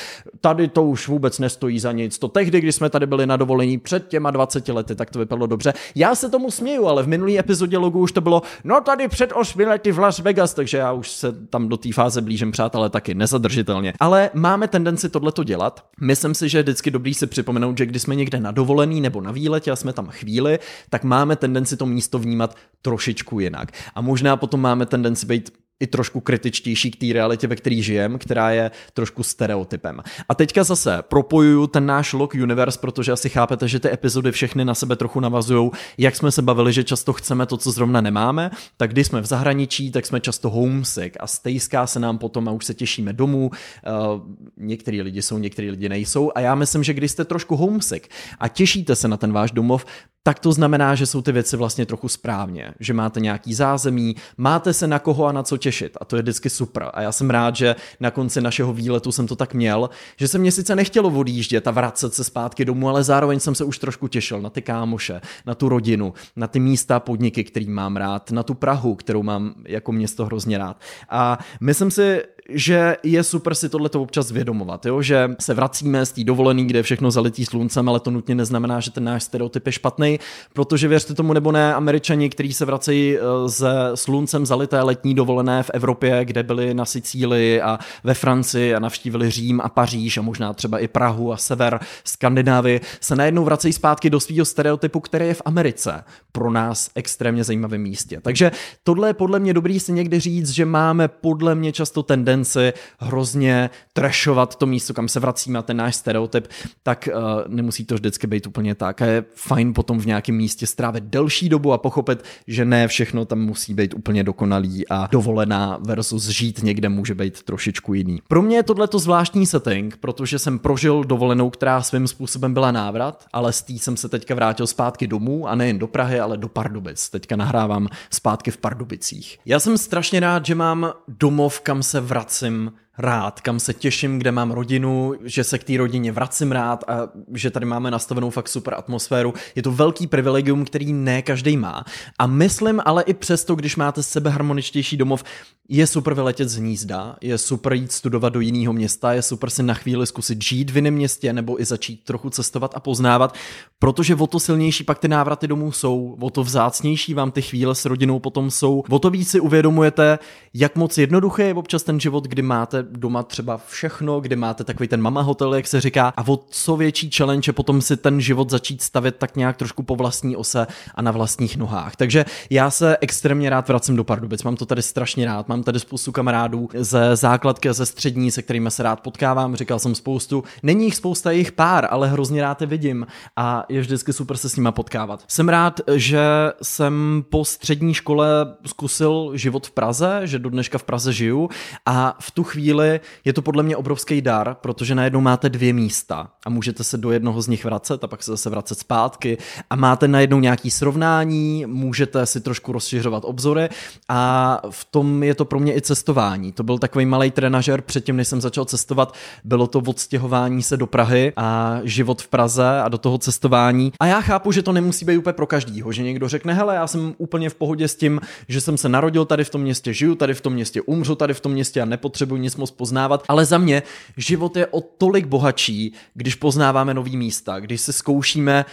tady 0.41 0.67
to 0.67 0.83
už 0.83 1.07
vůbec 1.07 1.39
nestojí 1.39 1.79
za 1.79 1.91
nic. 1.91 2.19
To 2.19 2.27
tehdy, 2.27 2.61
když 2.61 2.75
jsme 2.75 2.89
tady 2.89 3.05
byli 3.05 3.25
na 3.25 3.37
dovolení 3.37 3.77
před 3.77 4.07
těma 4.07 4.31
20 4.31 4.67
lety, 4.67 4.95
tak 4.95 5.09
to 5.09 5.19
vypadalo 5.19 5.47
dobře. 5.47 5.73
Já 5.95 6.15
se 6.15 6.29
tomu 6.29 6.51
směju, 6.51 6.87
ale 6.87 7.03
v 7.03 7.07
minulý 7.07 7.39
epizodě 7.39 7.77
logu 7.77 7.99
už 7.99 8.11
to 8.11 8.21
bylo, 8.21 8.41
no 8.63 8.81
tady 8.81 9.07
před 9.07 9.31
8 9.35 9.59
lety 9.61 9.91
v 9.91 9.99
Las 9.99 10.19
Vegas, 10.19 10.53
takže 10.53 10.77
já 10.77 10.91
už 10.91 11.09
se 11.09 11.31
tam 11.31 11.69
do 11.69 11.77
té 11.77 11.93
fáze 11.93 12.21
blížím, 12.21 12.51
přátelé, 12.51 12.89
taky 12.89 13.13
nezadržitelně. 13.13 13.93
Ale 13.99 14.29
máme 14.33 14.67
tendenci 14.67 15.09
tohleto 15.09 15.43
dělat. 15.43 15.85
Myslím 16.01 16.35
si, 16.35 16.49
že 16.49 16.57
je 16.57 16.63
vždycky 16.63 16.91
dobrý 16.91 17.13
si 17.13 17.27
připomenout, 17.27 17.77
že 17.77 17.85
když 17.85 18.01
jsme 18.01 18.15
někde 18.15 18.39
na 18.39 18.51
dovolený 18.51 19.01
nebo 19.01 19.21
na 19.21 19.31
výletě 19.31 19.71
a 19.71 19.75
jsme 19.75 19.93
tam 19.93 20.07
chvíli, 20.07 20.59
tak 20.89 21.03
máme 21.03 21.35
tendenci 21.35 21.77
to 21.77 21.85
místo 21.85 22.19
vnímat 22.19 22.55
trošičku 22.81 23.39
jinak. 23.39 23.71
A 23.95 24.01
možná 24.01 24.37
potom 24.37 24.61
máme 24.61 24.85
tendenci 24.85 25.25
být 25.25 25.51
i 25.79 25.87
trošku 25.87 26.19
kritičtější 26.19 26.91
k 26.91 26.95
té 26.95 27.13
realitě, 27.13 27.47
ve 27.47 27.55
které 27.55 27.81
žijem, 27.81 28.19
která 28.19 28.51
je 28.51 28.71
trošku 28.93 29.23
stereotypem. 29.23 30.01
A 30.29 30.35
teďka 30.35 30.63
zase 30.63 31.01
propojuju 31.01 31.67
ten 31.67 31.85
náš 31.85 32.13
Lock 32.13 32.33
Universe, 32.33 32.79
protože 32.79 33.11
asi 33.11 33.29
chápete, 33.29 33.67
že 33.67 33.79
ty 33.79 33.93
epizody 33.93 34.31
všechny 34.31 34.65
na 34.65 34.75
sebe 34.75 34.95
trochu 34.95 35.19
navazují. 35.19 35.71
Jak 35.97 36.15
jsme 36.15 36.31
se 36.31 36.41
bavili, 36.41 36.73
že 36.73 36.83
často 36.83 37.13
chceme 37.13 37.45
to, 37.45 37.57
co 37.57 37.71
zrovna 37.71 38.01
nemáme, 38.01 38.51
tak 38.77 38.91
když 38.91 39.07
jsme 39.07 39.21
v 39.21 39.25
zahraničí, 39.25 39.91
tak 39.91 40.05
jsme 40.05 40.19
často 40.19 40.49
homesick 40.49 41.17
a 41.19 41.27
stejská 41.27 41.87
se 41.87 41.99
nám 41.99 42.17
potom 42.17 42.49
a 42.49 42.51
už 42.51 42.65
se 42.65 42.73
těšíme 42.73 43.13
domů. 43.13 43.49
Uh, 43.49 44.21
některý 44.57 45.01
lidi 45.01 45.21
jsou, 45.21 45.37
některý 45.37 45.71
lidi 45.71 45.89
nejsou 45.89 46.31
a 46.35 46.39
já 46.39 46.55
myslím, 46.55 46.83
že 46.83 46.93
když 46.93 47.11
jste 47.11 47.25
trošku 47.25 47.55
homesick 47.55 48.07
a 48.39 48.47
těšíte 48.47 48.95
se 48.95 49.07
na 49.07 49.17
ten 49.17 49.33
váš 49.33 49.51
domov, 49.51 49.85
tak 50.23 50.39
to 50.39 50.51
znamená, 50.51 50.95
že 50.95 51.05
jsou 51.05 51.21
ty 51.21 51.31
věci 51.31 51.57
vlastně 51.57 51.85
trochu 51.85 52.07
správně, 52.07 52.73
že 52.79 52.93
máte 52.93 53.19
nějaký 53.19 53.53
zázemí, 53.53 54.15
máte 54.37 54.73
se 54.73 54.87
na 54.87 54.99
koho 54.99 55.25
a 55.25 55.31
na 55.31 55.43
co 55.43 55.57
těšit 55.57 55.97
a 56.01 56.05
to 56.05 56.15
je 56.15 56.21
vždycky 56.21 56.49
super. 56.49 56.89
A 56.93 57.01
já 57.01 57.11
jsem 57.11 57.29
rád, 57.29 57.55
že 57.55 57.75
na 57.99 58.11
konci 58.11 58.41
našeho 58.41 58.73
výletu 58.73 59.11
jsem 59.11 59.27
to 59.27 59.35
tak 59.35 59.53
měl, 59.53 59.89
že 60.17 60.27
se 60.27 60.37
mě 60.37 60.51
sice 60.51 60.75
nechtělo 60.75 61.09
odjíždět 61.09 61.67
a 61.67 61.71
vracet 61.71 62.13
se 62.13 62.23
zpátky 62.23 62.65
domů, 62.65 62.89
ale 62.89 63.03
zároveň 63.03 63.39
jsem 63.39 63.55
se 63.55 63.63
už 63.63 63.77
trošku 63.77 64.07
těšil 64.07 64.41
na 64.41 64.49
ty 64.49 64.61
kámoše, 64.61 65.21
na 65.45 65.55
tu 65.55 65.69
rodinu, 65.69 66.13
na 66.35 66.47
ty 66.47 66.59
místa, 66.59 66.99
podniky, 66.99 67.43
který 67.43 67.69
mám 67.69 67.97
rád, 67.97 68.31
na 68.31 68.43
tu 68.43 68.53
Prahu, 68.53 68.95
kterou 68.95 69.23
mám 69.23 69.53
jako 69.65 69.91
město 69.91 70.25
hrozně 70.25 70.57
rád. 70.57 70.81
A 71.09 71.39
myslím 71.61 71.91
si, 71.91 72.21
že 72.49 72.97
je 73.03 73.23
super 73.23 73.55
si 73.55 73.69
tohle 73.69 73.89
občas 73.89 74.31
vědomovat, 74.31 74.85
jo? 74.85 75.01
že 75.01 75.31
se 75.39 75.53
vracíme 75.53 76.05
z 76.05 76.11
té 76.11 76.23
dovolený, 76.23 76.67
kde 76.67 76.83
všechno 76.83 77.11
zalitý 77.11 77.45
sluncem, 77.45 77.89
ale 77.89 77.99
to 77.99 78.11
nutně 78.11 78.35
neznamená, 78.35 78.79
že 78.79 78.91
ten 78.91 79.03
náš 79.03 79.23
stereotyp 79.23 79.65
je 79.65 79.71
špatný, 79.71 80.19
protože 80.53 80.87
věřte 80.87 81.13
tomu 81.13 81.33
nebo 81.33 81.51
ne, 81.51 81.73
američani, 81.73 82.29
kteří 82.29 82.53
se 82.53 82.65
vracejí 82.65 83.17
ze 83.45 83.69
eh, 83.69 83.97
sluncem 83.97 84.45
zalité 84.45 84.81
letní 84.81 85.15
dovolené 85.15 85.63
v 85.63 85.71
Evropě, 85.73 86.25
kde 86.25 86.43
byli 86.43 86.73
na 86.73 86.85
Sicílii 86.85 87.61
a 87.61 87.79
ve 88.03 88.13
Francii 88.13 88.75
a 88.75 88.79
navštívili 88.79 89.29
Řím 89.29 89.61
a 89.61 89.69
Paříž 89.69 90.17
a 90.17 90.21
možná 90.21 90.53
třeba 90.53 90.79
i 90.79 90.87
Prahu 90.87 91.33
a 91.33 91.37
sever 91.37 91.79
Skandinávy, 92.03 92.81
se 93.01 93.15
najednou 93.15 93.43
vracejí 93.43 93.73
zpátky 93.73 94.09
do 94.09 94.19
svého 94.19 94.45
stereotypu, 94.45 94.99
který 94.99 95.27
je 95.27 95.33
v 95.33 95.41
Americe 95.45 96.03
pro 96.31 96.51
nás 96.51 96.89
extrémně 96.95 97.43
zajímavém 97.43 97.81
místě. 97.81 98.19
Takže 98.21 98.51
tohle 98.83 99.09
je 99.09 99.13
podle 99.13 99.39
mě 99.39 99.53
dobrý 99.53 99.79
si 99.79 99.91
někdy 99.91 100.19
říct, 100.19 100.49
že 100.49 100.65
máme 100.65 101.07
podle 101.07 101.55
mě 101.55 101.71
často 101.71 102.03
tendenci 102.03 102.38
tendenci 102.39 102.73
hrozně 102.99 103.69
trashovat 103.93 104.55
to 104.55 104.65
místo, 104.65 104.93
kam 104.93 105.07
se 105.07 105.19
vracíme 105.19 105.59
a 105.59 105.61
ten 105.61 105.77
náš 105.77 105.95
stereotyp, 105.95 106.47
tak 106.83 107.09
uh, 107.13 107.21
nemusí 107.47 107.85
to 107.85 107.95
vždycky 107.95 108.27
být 108.27 108.47
úplně 108.47 108.75
tak. 108.75 109.01
A 109.01 109.05
je 109.05 109.23
fajn 109.35 109.73
potom 109.73 109.99
v 109.99 110.05
nějakém 110.05 110.35
místě 110.35 110.67
strávit 110.67 111.03
delší 111.03 111.49
dobu 111.49 111.73
a 111.73 111.77
pochopit, 111.77 112.23
že 112.47 112.65
ne 112.65 112.87
všechno 112.87 113.25
tam 113.25 113.39
musí 113.39 113.73
být 113.73 113.93
úplně 113.93 114.23
dokonalý 114.23 114.87
a 114.87 115.07
dovolená 115.11 115.77
versus 115.81 116.27
žít 116.27 116.63
někde 116.63 116.89
může 116.89 117.15
být 117.15 117.43
trošičku 117.43 117.93
jiný. 117.93 118.19
Pro 118.27 118.41
mě 118.41 118.55
je 118.55 118.63
tohle 118.63 118.87
to 118.87 118.99
zvláštní 118.99 119.45
setting, 119.45 119.97
protože 119.97 120.39
jsem 120.39 120.59
prožil 120.59 121.03
dovolenou, 121.03 121.49
která 121.49 121.81
svým 121.81 122.07
způsobem 122.07 122.53
byla 122.53 122.71
návrat, 122.71 123.25
ale 123.33 123.53
z 123.53 123.61
tý 123.61 123.79
jsem 123.79 123.97
se 123.97 124.09
teďka 124.09 124.35
vrátil 124.35 124.67
zpátky 124.67 125.07
domů 125.07 125.47
a 125.47 125.55
nejen 125.55 125.79
do 125.79 125.87
Prahy, 125.87 126.19
ale 126.19 126.37
do 126.37 126.47
Pardubic. 126.47 127.09
Teďka 127.09 127.35
nahrávám 127.35 127.87
zpátky 128.09 128.51
v 128.51 128.57
Pardubicích. 128.57 129.39
Já 129.45 129.59
jsem 129.59 129.77
strašně 129.77 130.19
rád, 130.19 130.45
že 130.45 130.55
mám 130.55 130.93
domov, 131.07 131.61
kam 131.61 131.83
se 131.83 132.01
vracím 132.01 132.28
vracím 132.29 132.71
rád, 132.99 133.41
kam 133.41 133.59
se 133.59 133.73
těším, 133.73 134.19
kde 134.19 134.31
mám 134.31 134.51
rodinu, 134.51 135.13
že 135.23 135.43
se 135.43 135.57
k 135.57 135.63
té 135.63 135.77
rodině 135.77 136.11
vracím 136.11 136.51
rád 136.51 136.83
a 136.87 137.09
že 137.33 137.51
tady 137.51 137.65
máme 137.65 137.91
nastavenou 137.91 138.29
fakt 138.29 138.49
super 138.49 138.73
atmosféru. 138.73 139.33
Je 139.55 139.63
to 139.63 139.71
velký 139.71 140.07
privilegium, 140.07 140.65
který 140.65 140.93
ne 140.93 141.21
každý 141.21 141.57
má. 141.57 141.83
A 142.19 142.27
myslím 142.27 142.81
ale 142.85 143.03
i 143.03 143.13
přesto, 143.13 143.55
když 143.55 143.75
máte 143.75 144.03
sebe 144.03 144.29
harmoničtější 144.29 144.97
domov, 144.97 145.23
je 145.71 145.87
super 145.87 146.13
vyletět 146.13 146.49
z 146.49 146.57
hnízda, 146.57 147.15
je 147.21 147.37
super 147.37 147.73
jít 147.73 147.91
studovat 147.91 148.33
do 148.33 148.39
jiného 148.39 148.73
města, 148.73 149.13
je 149.13 149.21
super 149.21 149.49
si 149.49 149.63
na 149.63 149.73
chvíli 149.73 150.07
zkusit 150.07 150.43
žít 150.43 150.69
v 150.69 150.75
jiném 150.75 150.93
městě 150.93 151.33
nebo 151.33 151.61
i 151.61 151.65
začít 151.65 152.03
trochu 152.03 152.29
cestovat 152.29 152.71
a 152.75 152.79
poznávat, 152.79 153.35
protože 153.79 154.15
o 154.15 154.27
to 154.27 154.39
silnější 154.39 154.83
pak 154.83 154.99
ty 154.99 155.07
návraty 155.07 155.47
domů 155.47 155.71
jsou, 155.71 156.17
o 156.19 156.29
to 156.29 156.43
vzácnější 156.43 157.13
vám 157.13 157.31
ty 157.31 157.41
chvíle 157.41 157.75
s 157.75 157.85
rodinou 157.85 158.19
potom 158.19 158.51
jsou, 158.51 158.83
o 158.89 158.99
to 158.99 159.09
víc 159.09 159.29
si 159.29 159.39
uvědomujete, 159.39 160.19
jak 160.53 160.75
moc 160.75 160.97
jednoduché 160.97 161.43
je 161.43 161.53
občas 161.53 161.83
ten 161.83 161.99
život, 161.99 162.23
kdy 162.23 162.41
máte 162.41 162.85
doma 162.91 163.23
třeba 163.23 163.57
všechno, 163.67 164.19
kde 164.19 164.35
máte 164.35 164.63
takový 164.63 164.87
ten 164.87 165.01
mama 165.01 165.21
hotel, 165.21 165.55
jak 165.55 165.67
se 165.67 165.81
říká, 165.81 166.13
a 166.17 166.27
o 166.27 166.39
co 166.49 166.75
větší 166.75 167.11
challenge 167.11 167.49
je 167.49 167.53
potom 167.53 167.81
si 167.81 167.97
ten 167.97 168.21
život 168.21 168.49
začít 168.49 168.81
stavět 168.81 169.15
tak 169.15 169.35
nějak 169.35 169.57
trošku 169.57 169.83
po 169.83 169.95
vlastní 169.95 170.35
ose 170.35 170.67
a 170.95 171.01
na 171.01 171.11
vlastních 171.11 171.57
nohách. 171.57 171.95
Takže 171.95 172.25
já 172.49 172.69
se 172.69 172.97
extrémně 173.01 173.49
rád 173.49 173.67
vracím 173.67 173.95
do 173.95 174.03
Pardubic, 174.03 174.43
mám 174.43 174.55
to 174.55 174.65
tady 174.65 174.81
strašně 174.81 175.25
rád, 175.25 175.47
mám 175.49 175.63
tady 175.63 175.79
spoustu 175.79 176.11
kamarádů 176.11 176.69
ze 176.73 177.15
základky 177.15 177.69
a 177.69 177.73
ze 177.73 177.85
střední, 177.85 178.31
se 178.31 178.41
kterými 178.41 178.71
se 178.71 178.83
rád 178.83 179.01
potkávám, 179.01 179.55
říkal 179.55 179.79
jsem 179.79 179.95
spoustu, 179.95 180.43
není 180.63 180.85
jich 180.85 180.95
spousta, 180.95 181.31
jich 181.31 181.51
pár, 181.51 181.87
ale 181.91 182.07
hrozně 182.07 182.41
rád 182.41 182.61
je 182.61 182.67
vidím 182.67 183.07
a 183.35 183.65
je 183.69 183.81
vždycky 183.81 184.13
super 184.13 184.37
se 184.37 184.49
s 184.49 184.55
nima 184.55 184.71
potkávat. 184.71 185.23
Jsem 185.27 185.49
rád, 185.49 185.81
že 185.95 186.21
jsem 186.61 187.23
po 187.29 187.45
střední 187.45 187.93
škole 187.93 188.27
zkusil 188.65 189.31
život 189.33 189.67
v 189.67 189.71
Praze, 189.71 190.21
že 190.23 190.39
do 190.39 190.49
dneška 190.49 190.77
v 190.77 190.83
Praze 190.83 191.13
žiju 191.13 191.49
a 191.85 192.17
v 192.19 192.31
tu 192.31 192.43
chvíli 192.43 192.78
je 193.25 193.33
to 193.33 193.41
podle 193.41 193.63
mě 193.63 193.77
obrovský 193.77 194.21
dar, 194.21 194.55
protože 194.61 194.95
najednou 194.95 195.21
máte 195.21 195.49
dvě 195.49 195.73
místa 195.73 196.29
a 196.45 196.49
můžete 196.49 196.83
se 196.83 196.97
do 196.97 197.11
jednoho 197.11 197.41
z 197.41 197.47
nich 197.47 197.65
vracet 197.65 198.03
a 198.03 198.07
pak 198.07 198.23
se 198.23 198.31
zase 198.31 198.49
vracet 198.49 198.79
zpátky 198.79 199.37
a 199.69 199.75
máte 199.75 200.07
najednou 200.07 200.39
nějaký 200.39 200.71
srovnání, 200.71 201.65
můžete 201.67 202.25
si 202.25 202.41
trošku 202.41 202.71
rozšiřovat 202.71 203.23
obzory 203.25 203.69
a 204.09 204.61
v 204.69 204.85
tom 204.85 205.23
je 205.23 205.35
to 205.35 205.45
pro 205.45 205.59
mě 205.59 205.75
i 205.75 205.81
cestování. 205.81 206.51
To 206.51 206.63
byl 206.63 206.77
takový 206.77 207.05
malý 207.05 207.31
trenažer 207.31 207.81
předtím, 207.81 208.15
než 208.15 208.27
jsem 208.27 208.41
začal 208.41 208.65
cestovat, 208.65 209.13
bylo 209.43 209.67
to 209.67 209.79
odstěhování 209.79 210.63
se 210.63 210.77
do 210.77 210.87
Prahy 210.87 211.33
a 211.37 211.79
život 211.83 212.21
v 212.21 212.27
Praze 212.27 212.81
a 212.81 212.89
do 212.89 212.97
toho 212.97 213.17
cestování. 213.17 213.93
A 213.99 214.05
já 214.05 214.21
chápu, 214.21 214.51
že 214.51 214.63
to 214.63 214.71
nemusí 214.71 215.05
být 215.05 215.17
úplně 215.17 215.33
pro 215.33 215.47
každýho, 215.47 215.91
že 215.91 216.03
někdo 216.03 216.27
řekne, 216.27 216.53
hele, 216.53 216.75
já 216.75 216.87
jsem 216.87 217.15
úplně 217.17 217.49
v 217.49 217.55
pohodě 217.55 217.87
s 217.87 217.95
tím, 217.95 218.21
že 218.47 218.61
jsem 218.61 218.77
se 218.77 218.89
narodil 218.89 219.25
tady 219.25 219.43
v 219.43 219.49
tom 219.49 219.61
městě, 219.61 219.93
žiju 219.93 220.15
tady 220.15 220.33
v 220.33 220.41
tom 220.41 220.53
městě, 220.53 220.81
umřu 220.81 221.15
tady 221.15 221.33
v 221.33 221.39
tom 221.41 221.51
městě 221.51 221.81
a 221.81 221.85
nepotřebuji 221.85 222.35
nic 222.41 222.55
moc 222.59 222.71
poznávat, 222.71 223.23
ale 223.27 223.45
za 223.45 223.57
mě 223.57 223.83
život 224.17 224.55
je 224.55 224.67
o 224.67 224.81
tolik 224.81 225.25
bohatší, 225.25 225.93
když 226.13 226.35
poznáváme 226.35 226.93
nový 226.93 227.17
místa, 227.17 227.59
když 227.59 227.81
se 227.81 227.93
zkoušíme 227.93 228.65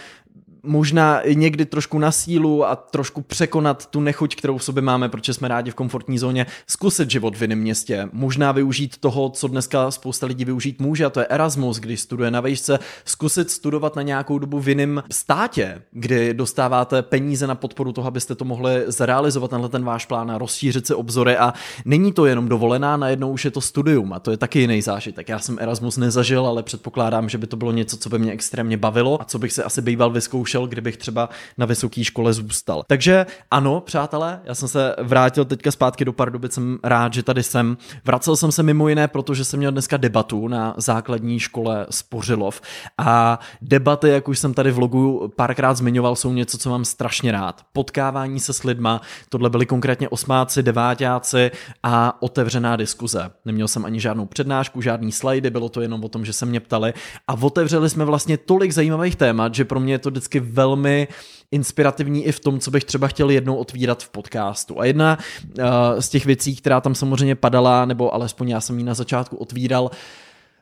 možná 0.63 1.21
někdy 1.33 1.65
trošku 1.65 1.99
na 1.99 2.11
sílu 2.11 2.65
a 2.65 2.75
trošku 2.75 3.21
překonat 3.21 3.85
tu 3.85 3.99
nechuť, 3.99 4.35
kterou 4.35 4.57
v 4.57 4.63
sobě 4.63 4.81
máme, 4.81 5.09
protože 5.09 5.33
jsme 5.33 5.47
rádi 5.47 5.71
v 5.71 5.75
komfortní 5.75 6.17
zóně, 6.17 6.45
zkusit 6.67 7.11
život 7.11 7.37
v 7.37 7.41
jiném 7.41 7.59
městě. 7.59 8.09
Možná 8.13 8.51
využít 8.51 8.97
toho, 8.97 9.29
co 9.29 9.47
dneska 9.47 9.91
spousta 9.91 10.27
lidí 10.27 10.45
využít 10.45 10.81
může, 10.81 11.05
a 11.05 11.09
to 11.09 11.19
je 11.19 11.25
Erasmus, 11.25 11.77
když 11.77 12.01
studuje 12.01 12.31
na 12.31 12.41
vejšce, 12.41 12.79
zkusit 13.05 13.51
studovat 13.51 13.95
na 13.95 14.01
nějakou 14.01 14.39
dobu 14.39 14.59
v 14.59 14.69
jiném 14.69 15.03
státě, 15.11 15.81
kdy 15.91 16.33
dostáváte 16.33 17.01
peníze 17.01 17.47
na 17.47 17.55
podporu 17.55 17.91
toho, 17.91 18.07
abyste 18.07 18.35
to 18.35 18.45
mohli 18.45 18.83
zrealizovat 18.87 19.49
tenhle 19.49 19.69
ten 19.69 19.83
váš 19.83 20.05
plán 20.05 20.31
a 20.31 20.37
rozšířit 20.37 20.87
si 20.87 20.93
obzory 20.93 21.37
a 21.37 21.53
není 21.85 22.13
to 22.13 22.25
jenom 22.25 22.47
dovolená, 22.47 22.97
najednou 22.97 23.31
už 23.31 23.45
je 23.45 23.51
to 23.51 23.61
studium 23.61 24.13
a 24.13 24.19
to 24.19 24.31
je 24.31 24.37
taky 24.37 24.59
jiný 24.59 24.81
zážitek. 24.81 25.29
Já 25.29 25.39
jsem 25.39 25.57
Erasmus 25.59 25.97
nezažil, 25.97 26.47
ale 26.47 26.63
předpokládám, 26.63 27.29
že 27.29 27.37
by 27.37 27.47
to 27.47 27.57
bylo 27.57 27.71
něco, 27.71 27.97
co 27.97 28.09
by 28.09 28.19
mě 28.19 28.31
extrémně 28.31 28.77
bavilo 28.77 29.21
a 29.21 29.25
co 29.25 29.39
bych 29.39 29.53
si 29.53 29.63
asi 29.63 29.81
býval 29.81 30.09
vyzkoušel 30.09 30.46
šel, 30.47 30.67
kdybych 30.67 30.97
třeba 30.97 31.29
na 31.57 31.65
vysoké 31.65 32.03
škole 32.03 32.33
zůstal. 32.33 32.83
Takže 32.87 33.25
ano, 33.51 33.81
přátelé, 33.81 34.41
já 34.43 34.55
jsem 34.55 34.67
se 34.67 34.95
vrátil 35.03 35.45
teďka 35.45 35.71
zpátky 35.71 36.05
do 36.05 36.13
Pardubic, 36.13 36.53
jsem 36.53 36.79
rád, 36.83 37.13
že 37.13 37.23
tady 37.23 37.43
jsem. 37.43 37.77
Vracel 38.05 38.35
jsem 38.35 38.51
se 38.51 38.63
mimo 38.63 38.89
jiné, 38.89 39.07
protože 39.07 39.45
jsem 39.45 39.57
měl 39.59 39.71
dneska 39.71 39.97
debatu 39.97 40.47
na 40.47 40.73
základní 40.77 41.39
škole 41.39 41.85
Spořilov 41.89 42.61
a 42.97 43.39
debaty, 43.61 44.09
jak 44.09 44.27
už 44.27 44.39
jsem 44.39 44.53
tady 44.53 44.71
v 44.71 44.79
logu 44.79 45.33
párkrát 45.35 45.73
zmiňoval, 45.73 46.15
jsou 46.15 46.33
něco, 46.33 46.57
co 46.57 46.69
mám 46.69 46.85
strašně 46.85 47.31
rád. 47.31 47.61
Potkávání 47.73 48.39
se 48.39 48.53
s 48.53 48.63
lidma, 48.63 49.01
tohle 49.29 49.49
byly 49.49 49.65
konkrétně 49.65 50.09
osmáci, 50.09 50.63
devátáci 50.63 51.51
a 51.83 52.21
otevřená 52.21 52.75
diskuze. 52.75 53.31
Neměl 53.45 53.67
jsem 53.67 53.85
ani 53.85 53.99
žádnou 53.99 54.25
přednášku, 54.25 54.81
žádný 54.81 55.11
slajdy, 55.11 55.49
bylo 55.49 55.69
to 55.69 55.81
jenom 55.81 56.03
o 56.03 56.09
tom, 56.09 56.25
že 56.25 56.33
se 56.33 56.45
mě 56.45 56.59
ptali 56.59 56.93
a 57.27 57.33
otevřeli 57.33 57.89
jsme 57.89 58.05
vlastně 58.05 58.37
tolik 58.37 58.71
zajímavých 58.71 59.15
témat, 59.15 59.55
že 59.55 59.65
pro 59.65 59.79
mě 59.79 59.93
je 59.93 59.99
to 59.99 60.09
vždycky 60.09 60.36
velmi 60.39 61.07
inspirativní 61.51 62.25
i 62.25 62.31
v 62.31 62.39
tom, 62.39 62.59
co 62.59 62.71
bych 62.71 62.83
třeba 62.83 63.07
chtěl 63.07 63.29
jednou 63.29 63.55
otvírat 63.55 64.03
v 64.03 64.09
podcastu. 64.09 64.79
A 64.79 64.85
jedna 64.85 65.17
uh, 65.59 65.65
z 65.99 66.09
těch 66.09 66.25
věcí, 66.25 66.55
která 66.55 66.81
tam 66.81 66.95
samozřejmě 66.95 67.35
padala, 67.35 67.85
nebo 67.85 68.13
alespoň 68.13 68.49
já 68.49 68.61
jsem 68.61 68.77
ji 68.77 68.83
na 68.83 68.93
začátku 68.93 69.37
otvíral, 69.37 69.83
uh, 69.83 69.89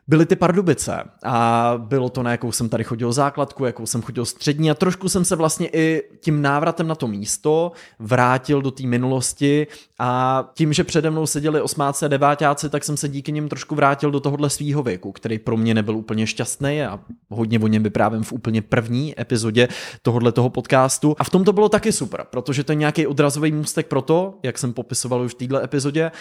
byly 0.07 0.25
ty 0.25 0.35
Pardubice 0.35 1.03
a 1.23 1.73
bylo 1.77 2.09
to, 2.09 2.23
na 2.23 2.31
jakou 2.31 2.51
jsem 2.51 2.69
tady 2.69 2.83
chodil 2.83 3.13
základku, 3.13 3.65
jakou 3.65 3.85
jsem 3.85 4.01
chodil 4.01 4.25
střední 4.25 4.71
a 4.71 4.73
trošku 4.73 5.09
jsem 5.09 5.25
se 5.25 5.35
vlastně 5.35 5.69
i 5.73 6.03
tím 6.21 6.41
návratem 6.41 6.87
na 6.87 6.95
to 6.95 7.07
místo 7.07 7.71
vrátil 7.99 8.61
do 8.61 8.71
té 8.71 8.83
minulosti 8.83 9.67
a 9.99 10.43
tím, 10.53 10.73
že 10.73 10.83
přede 10.83 11.11
mnou 11.11 11.25
seděli 11.25 11.61
osmáci 11.61 12.05
a 12.05 12.07
devátáci, 12.07 12.69
tak 12.69 12.83
jsem 12.83 12.97
se 12.97 13.09
díky 13.09 13.31
nim 13.31 13.49
trošku 13.49 13.75
vrátil 13.75 14.11
do 14.11 14.19
tohohle 14.19 14.49
svýho 14.49 14.83
věku, 14.83 15.11
který 15.11 15.39
pro 15.39 15.57
mě 15.57 15.73
nebyl 15.73 15.97
úplně 15.97 16.27
šťastný 16.27 16.83
a 16.83 16.99
hodně 17.29 17.59
o 17.59 17.67
něm 17.67 17.83
vyprávím 17.83 18.23
v 18.23 18.33
úplně 18.33 18.61
první 18.61 19.21
epizodě 19.21 19.67
tohohle 20.01 20.31
toho 20.31 20.49
podcastu. 20.49 21.15
A 21.19 21.23
v 21.23 21.29
tom 21.29 21.43
to 21.43 21.53
bylo 21.53 21.69
taky 21.69 21.91
super, 21.91 22.25
protože 22.29 22.63
to 22.63 22.71
je 22.71 22.75
nějaký 22.75 23.07
odrazový 23.07 23.51
můstek 23.51 23.87
pro 23.87 24.01
to, 24.01 24.39
jak 24.43 24.57
jsem 24.57 24.73
popisoval 24.73 25.21
už 25.21 25.31
v 25.31 25.37
této 25.37 25.63
epizodě, 25.63 26.11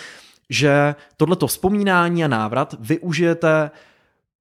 že 0.50 0.94
tohleto 1.16 1.46
vzpomínání 1.46 2.24
a 2.24 2.28
návrat 2.28 2.74
využijete 2.80 3.70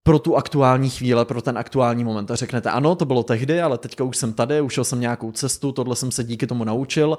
pro 0.04 0.19
tu 0.19 0.36
aktuální 0.36 0.89
chvíle, 0.89 1.25
pro 1.25 1.41
ten 1.41 1.58
aktuální 1.58 2.04
moment. 2.04 2.32
A 2.32 2.36
řeknete, 2.36 2.69
ano, 2.69 2.95
to 2.95 3.06
bylo 3.06 3.23
tehdy, 3.23 3.62
ale 3.62 3.77
teďka 3.77 4.04
už 4.04 4.17
jsem 4.17 4.34
tady, 4.34 4.62
ušel 4.62 4.84
jsem 4.84 4.99
nějakou 4.99 5.32
cestu, 5.32 5.71
tohle 5.71 5.95
jsem 5.95 6.12
se 6.12 6.23
díky 6.23 6.47
tomu 6.47 6.63
naučil 6.63 7.17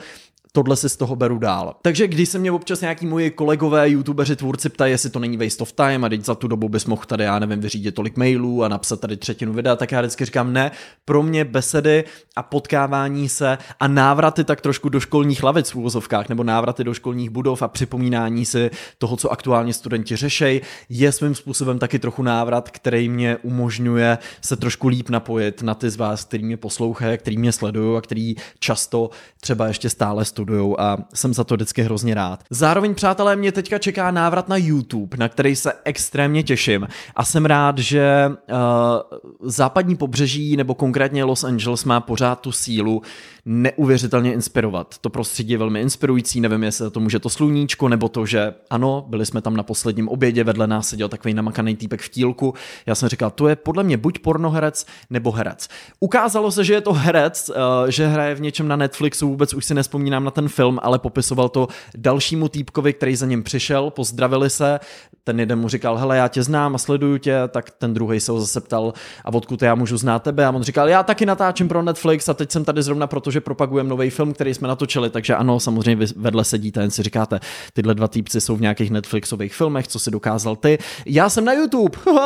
tohle 0.57 0.77
si 0.77 0.89
z 0.89 0.97
toho 0.97 1.17
beru 1.17 1.39
dál. 1.39 1.77
Takže 1.83 2.09
když 2.09 2.29
se 2.29 2.39
mě 2.39 2.53
občas 2.53 2.81
nějaký 2.81 3.07
moji 3.07 3.31
kolegové, 3.31 3.89
youtubeři, 3.89 4.37
tvůrci 4.37 4.69
ptají, 4.69 4.93
jestli 4.93 5.11
to 5.11 5.19
není 5.19 5.37
waste 5.37 5.63
of 5.63 5.73
time 5.73 6.05
a 6.05 6.09
teď 6.09 6.25
za 6.25 6.35
tu 6.35 6.49
dobu 6.49 6.69
bys 6.69 6.87
mohl 6.87 7.03
tady, 7.07 7.25
já 7.25 7.39
nevím, 7.39 7.61
vyřídit 7.61 7.95
tolik 7.95 8.17
mailů 8.17 8.65
a 8.65 8.69
napsat 8.69 9.01
tady 9.01 9.17
třetinu 9.17 9.53
videa, 9.53 9.77
tak 9.77 9.93
já 9.93 10.01
vždycky 10.01 10.25
říkám 10.25 10.53
ne, 10.53 10.71
pro 11.05 11.23
mě 11.23 11.45
besedy 11.45 12.05
a 12.37 12.43
potkávání 12.43 13.29
se 13.29 13.59
a 13.81 13.89
návraty 13.89 14.45
tak 14.45 14.61
trošku 14.61 14.89
do 14.89 15.01
školních 15.01 15.43
lavic 15.43 15.71
v 15.71 15.77
úvozovkách 15.77 16.29
nebo 16.29 16.45
návraty 16.45 16.85
do 16.85 16.95
školních 16.95 17.31
budov 17.31 17.63
a 17.63 17.69
připomínání 17.69 18.45
si 18.45 18.71
toho, 18.99 19.17
co 19.17 19.33
aktuálně 19.33 19.73
studenti 19.73 20.17
řešejí, 20.17 20.61
je 20.89 21.13
svým 21.13 21.35
způsobem 21.35 21.79
taky 21.79 21.99
trochu 21.99 22.23
návrat, 22.23 22.71
který 22.71 23.09
mě 23.09 23.37
umožňuje 23.37 24.19
se 24.41 24.57
trošku 24.57 24.89
líp 24.89 25.09
napojit 25.09 25.63
na 25.63 25.75
ty 25.75 25.91
z 25.91 25.97
vás, 25.97 26.25
který 26.25 26.45
mě 26.45 26.57
poslouchají, 26.57 27.19
který 27.19 27.39
mě 27.39 27.53
sledují 27.53 27.99
a 27.99 28.01
který 28.01 28.35
často 28.59 29.11
třeba 29.41 29.67
ještě 29.67 29.91
stále 29.91 30.25
studují 30.25 30.44
studujou 30.45 30.81
a 30.81 30.99
jsem 31.15 31.35
za 31.35 31.45
to 31.45 31.55
vždycky 31.55 31.83
hrozně 31.83 32.15
rád. 32.15 32.45
Zároveň, 32.51 32.95
přátelé, 32.95 33.37
mě 33.37 33.53
teďka 33.53 33.79
čeká 33.79 34.11
návrat 34.11 34.49
na 34.49 34.57
YouTube, 34.57 35.17
na 35.17 35.29
který 35.29 35.57
se 35.57 35.73
extrémně 35.85 36.43
těším 36.43 36.89
a 37.17 37.25
jsem 37.25 37.47
rád, 37.47 37.79
že 37.79 38.29
uh, 38.29 39.49
západní 39.51 39.97
pobřeží 39.97 40.57
nebo 40.57 40.75
konkrétně 40.75 41.25
Los 41.25 41.45
Angeles 41.45 41.85
má 41.85 42.01
pořád 42.01 42.41
tu 42.41 42.53
sílu 42.53 43.03
neuvěřitelně 43.47 44.33
inspirovat. 44.33 44.99
To 44.99 45.11
prostředí 45.11 45.53
je 45.53 45.59
velmi 45.59 45.81
inspirující, 45.81 46.41
nevím, 46.41 46.63
jestli 46.63 46.91
to 46.91 47.01
může 47.01 47.19
to 47.19 47.31
sluníčko, 47.31 47.89
nebo 47.89 48.09
to, 48.09 48.27
že 48.27 48.55
ano, 48.71 49.05
byli 49.09 49.27
jsme 49.27 49.41
tam 49.41 49.57
na 49.57 49.63
posledním 49.63 50.09
obědě, 50.09 50.45
vedle 50.45 50.67
nás 50.67 50.89
seděl 50.89 51.09
takový 51.09 51.35
namakaný 51.35 51.77
týpek 51.77 52.03
v 52.03 52.09
tílku. 52.09 52.55
Já 52.87 52.95
jsem 52.95 53.09
říkal, 53.09 53.31
to 53.31 53.49
je 53.49 53.57
podle 53.57 53.85
mě 53.85 53.97
buď 53.97 54.19
pornoherec 54.19 54.87
nebo 55.11 55.33
herec. 55.33 55.69
Ukázalo 56.01 56.51
se, 56.51 56.65
že 56.65 56.75
je 56.75 56.81
to 56.81 56.93
herec, 56.93 57.51
uh, 57.51 57.91
že 57.91 58.07
hraje 58.07 58.35
v 58.35 58.41
něčem 58.41 58.69
na 58.69 58.77
Netflixu, 58.77 59.29
vůbec 59.29 59.55
už 59.55 59.65
si 59.65 59.75
nespomínám 59.75 60.25
na 60.25 60.31
ten 60.31 60.49
film, 60.49 60.79
ale 60.83 60.99
popisoval 60.99 61.49
to 61.49 61.69
dalšímu 61.97 62.49
týpkovi, 62.49 62.93
který 62.93 63.17
za 63.17 63.27
ním 63.27 63.43
přišel, 63.43 63.91
pozdravili 63.91 64.51
se, 64.51 64.81
ten 65.25 65.41
jeden 65.41 65.59
mu 65.59 65.69
říkal, 65.69 65.97
hele, 65.97 66.17
já 66.17 66.29
tě 66.29 66.43
znám 66.43 66.75
a 66.75 66.79
sleduju 66.79 67.19
tě, 67.19 67.37
tak 67.49 67.71
ten 67.71 67.95
druhý 67.95 68.21
se 68.21 68.33
ho 68.33 68.41
zase 68.41 68.61
ptal, 68.61 68.93
a 69.25 69.33
odkud 69.33 69.63
já 69.63 69.75
můžu 69.75 69.97
znát 69.97 70.23
tebe? 70.23 70.47
A 70.47 70.51
on 70.51 70.63
říkal, 70.63 70.89
já 70.89 71.03
taky 71.03 71.27
natáčím 71.27 71.69
pro 71.69 71.83
Netflix 71.83 72.29
a 72.29 72.35
teď 72.35 72.51
jsem 72.51 72.65
tady 72.65 72.83
zrovna, 72.83 73.07
protože 73.35 73.41
propagujeme 73.41 73.91
nový 73.91 74.11
film, 74.11 74.33
který 74.33 74.55
jsme 74.55 74.69
natočili, 74.69 75.11
takže 75.11 75.35
ano, 75.35 75.61
samozřejmě 75.61 75.97
vy 75.97 76.07
vedle 76.17 76.45
sedíte, 76.45 76.81
jen 76.81 76.91
si 76.91 77.03
říkáte, 77.03 77.41
tyhle 77.73 77.95
dva 77.95 78.09
týpci 78.09 78.41
jsou 78.41 78.57
v 78.57 78.61
nějakých 78.61 78.91
Netflixových 78.91 79.55
filmech, 79.55 79.89
co 79.89 79.99
si 79.99 80.11
dokázal 80.11 80.57
ty. 80.57 80.79
Já 81.07 81.29
jsem 81.29 81.45
na 81.45 81.53
YouTube 81.53 81.99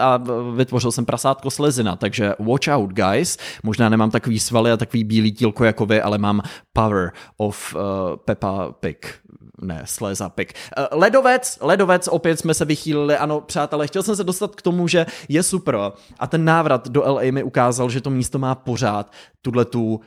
a 0.00 0.20
vytvořil 0.54 0.92
jsem 0.92 1.04
prasátko 1.04 1.50
slezina, 1.50 1.96
takže 1.96 2.34
watch 2.38 2.68
out, 2.68 2.90
guys. 2.90 3.36
Možná 3.62 3.88
nemám 3.88 4.10
takový 4.10 4.38
svaly 4.38 4.72
a 4.72 4.76
takový 4.76 5.04
bílý 5.04 5.32
tílko 5.32 5.64
jako 5.64 5.86
vy, 5.86 6.00
ale 6.00 6.18
mám 6.18 6.42
power 6.72 7.12
of 7.36 7.74
uh, 7.74 7.80
Peppa 8.16 8.72
Pig 8.80 9.26
ne, 9.62 9.82
sléza 9.84 10.28
pik. 10.28 10.54
Eh, 10.76 10.86
ledovec, 10.92 11.58
ledovec, 11.60 12.08
opět 12.08 12.38
jsme 12.38 12.54
se 12.54 12.64
vychýlili, 12.64 13.16
ano, 13.16 13.40
přátelé, 13.40 13.86
chtěl 13.86 14.02
jsem 14.02 14.16
se 14.16 14.24
dostat 14.24 14.54
k 14.54 14.62
tomu, 14.62 14.88
že 14.88 15.06
je 15.28 15.42
super 15.42 15.76
a 16.18 16.26
ten 16.26 16.44
návrat 16.44 16.88
do 16.88 17.02
LA 17.06 17.22
mi 17.30 17.42
ukázal, 17.42 17.90
že 17.90 18.00
to 18.00 18.10
místo 18.10 18.38
má 18.38 18.54
pořád 18.54 19.12
tuhle 19.42 19.64
tu 19.64 20.00